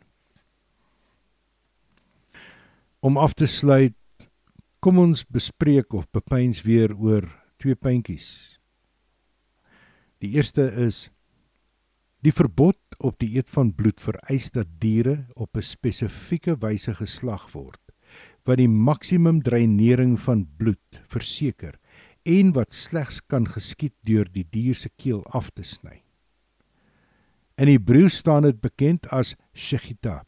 [3.06, 3.98] Om af te sluit,
[4.82, 7.28] kom ons bespreek of bepeins weer oor
[7.62, 8.58] twee puntjies.
[10.22, 11.08] Die eerste is
[12.26, 17.51] die verbod op die eet van bloed vereis dat diere op 'n spesifieke wyse geslag
[17.53, 17.82] word
[18.47, 21.76] wat die maksimum dreinering van bloed verseker
[22.24, 26.01] en wat slegs kan geskied deur die dier se keel af te sny.
[27.57, 30.24] In Hebreë staan dit bekend as shechita.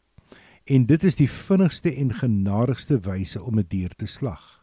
[0.66, 4.59] En dit is die vinnigste en genadigste wyse om 'n die dier te slag.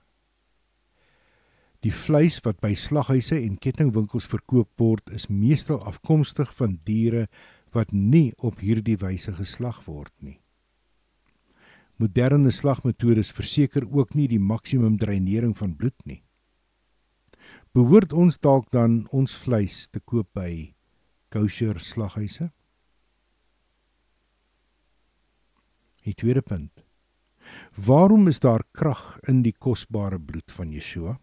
[1.88, 7.30] Die vleis wat by slaghuise en kettingwinkels verkoop word, is meestal afkomstig van diere
[7.72, 10.42] wat nie op hierdie wyse geslag word nie.
[11.96, 16.26] Moderne slagmetodes verseker ook nie die maksimum dreinering van bloed nie.
[17.72, 20.74] Behoort ons dalk dan ons vleis te koop by
[21.32, 22.50] kosher slaghuise?
[26.04, 26.84] Die tweede punt.
[27.80, 31.16] Waarom is daar krag in die kosbare bloed van Yeshua?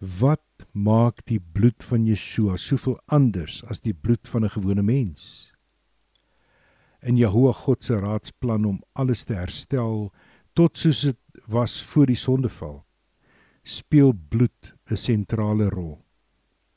[0.00, 5.52] Wat maak die bloed van Yeshua soveel anders as die bloed van 'n gewone mens?
[7.02, 10.12] In Jahoe God se raadsplan om alles te herstel
[10.54, 12.84] tot soos dit was voor die sondeval,
[13.62, 16.04] speel bloed 'n sentrale rol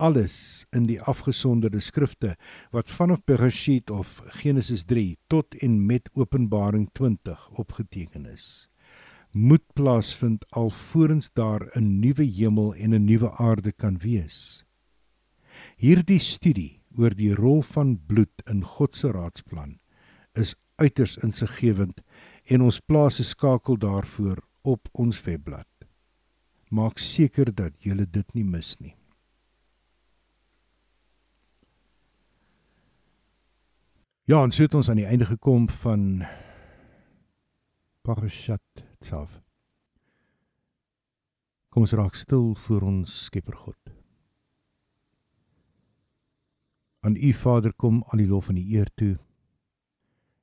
[0.04, 2.36] alles in die afgesonderde skrifte
[2.76, 8.73] wat vanaf Bereshit of Genesis 3 tot en met Openbaring 20 opgeteken is
[9.34, 14.64] moet plaasvind alvorens daar 'n nuwe hemel en 'n nuwe aarde kan wees.
[15.78, 19.80] Hierdie studie oor die rol van bloed in God se raadsplan
[20.34, 22.02] is uiters insiggewend
[22.46, 25.68] en ons plaas 'n skakel daarvoor op ons webblad.
[26.70, 28.96] Maak seker dat jy dit nie mis nie.
[34.26, 36.24] Ja, ons het ons aan die einde gekom van
[38.02, 39.36] Parashat Tzav.
[41.74, 43.92] Kom ons raak stil voor ons Skepper God.
[47.04, 49.18] Aan U Vader kom al die lof en die eer toe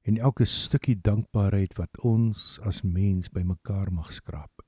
[0.08, 4.64] en elke stukkie dankbaarheid wat ons as mens bymekaar mag skraap.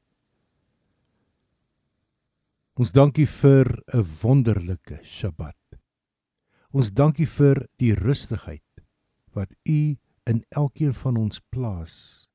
[2.80, 5.58] Ons dankie vir 'n wonderlike Sabbat.
[6.72, 8.84] Ons dankie vir die rustigheid
[9.34, 12.28] wat U in elkeen van ons plaas.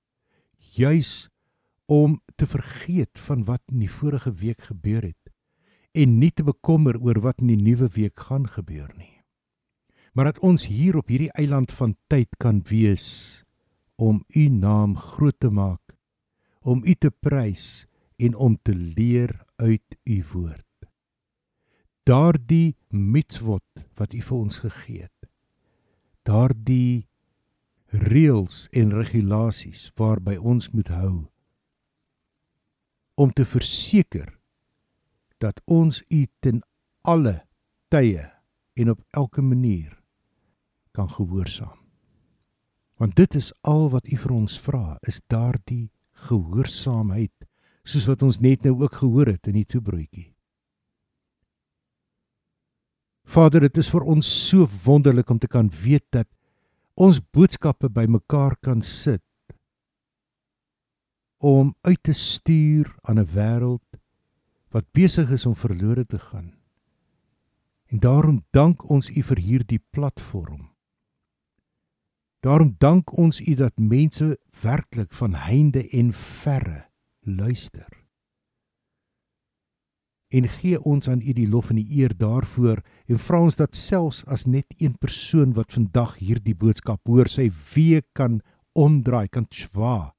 [0.77, 1.29] Juis
[1.87, 5.31] om te vergeet van wat in die vorige week gebeur het
[5.97, 9.23] en nie te bekommer oor wat in die nuwe week gaan gebeur nie.
[10.13, 13.43] Maar dat ons hier op hierdie eiland van tyd kan wees
[13.95, 15.95] om u naam groot te maak,
[16.61, 20.65] om u te prys en om te leer uit u woord.
[22.03, 25.31] Daardie mitswot wat u vir ons gegee het.
[26.27, 27.07] Daardie
[27.87, 31.27] reëls en regulasies waarby ons moet hou
[33.17, 34.29] om te verseker
[35.41, 36.61] dat ons u ten
[37.01, 37.41] alle
[37.89, 38.23] tye
[38.77, 39.97] en op elke manier
[40.93, 41.77] kan gehoorsaam.
[42.97, 45.89] Want dit is al wat u vir ons vra, is daardie
[46.27, 47.45] gehoorsaamheid,
[47.85, 50.31] soos wat ons net nou ook gehoor het in die toebroodjie.
[53.27, 56.29] Vader, dit is vir ons so wonderlik om te kan weet dat
[56.95, 59.21] ons boodskappe bymekaar kan sit
[61.37, 63.87] om uit te stuur aan 'n wêreld
[64.69, 66.53] wat besig is om verlore te gaan.
[67.85, 70.69] En daarom dank ons U vir hierdie platform.
[72.39, 78.05] Daarom dank ons U dat mense werklik van heinde en verre luister.
[80.27, 83.75] En gee ons aan U die lof en die eer daarvoor en vra ons dat
[83.75, 88.41] selfs as net een persoon wat vandag hierdie boodskap hoor, sy week kan
[88.73, 90.16] omdraai, kan swaar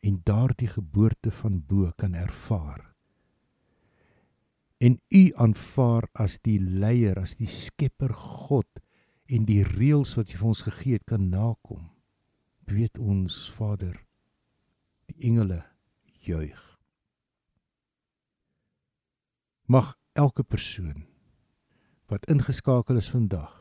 [0.00, 2.94] en daardie geboorte van bo kan ervaar.
[4.78, 8.82] En u aanvaar as die leier, as die skepper God
[9.26, 11.90] en die reëls wat hy vir ons gegee het kan nakom.
[12.68, 13.96] Weet ons Vader,
[15.10, 15.64] die engele
[16.22, 16.62] juig.
[19.66, 21.04] Mag elke persoon
[22.08, 23.52] wat ingeskakel is vandag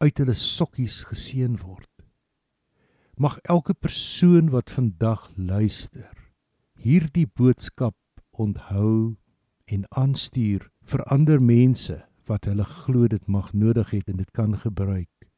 [0.00, 1.89] uit hulle sokkies geseën word
[3.20, 6.08] Mag elke persoon wat vandag luister
[6.80, 7.96] hierdie boodskap
[8.30, 9.18] onthou
[9.68, 11.98] en aanstuur vir ander mense
[12.30, 15.28] wat hulle glo dit mag nodig het en dit kan gebruik.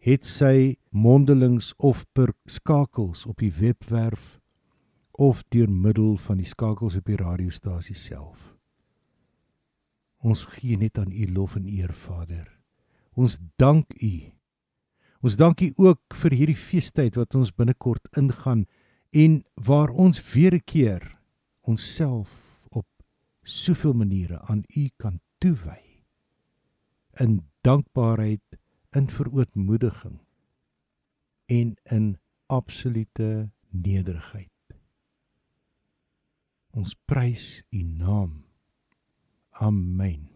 [0.00, 4.38] Het sy mondelings of per skakels op die webwerf
[5.12, 8.54] of deur middel van die skakels op die radiostasie self.
[10.24, 12.48] Ons gee net aan U lof en eer Vader.
[13.12, 14.32] Ons dank U
[15.22, 18.64] Ons dankie ook vir hierdie feestyd wat ons binnekort ingaan
[19.14, 21.04] en waar ons weer 'n keer
[21.62, 22.86] onsself op
[23.42, 26.02] soveel maniere aan U kan toewy.
[27.20, 28.58] In dankbaarheid,
[28.90, 30.18] in verootmoediging
[31.46, 34.50] en in absolute nederigheid.
[36.72, 38.44] Ons prys U naam.
[39.50, 40.31] Amen.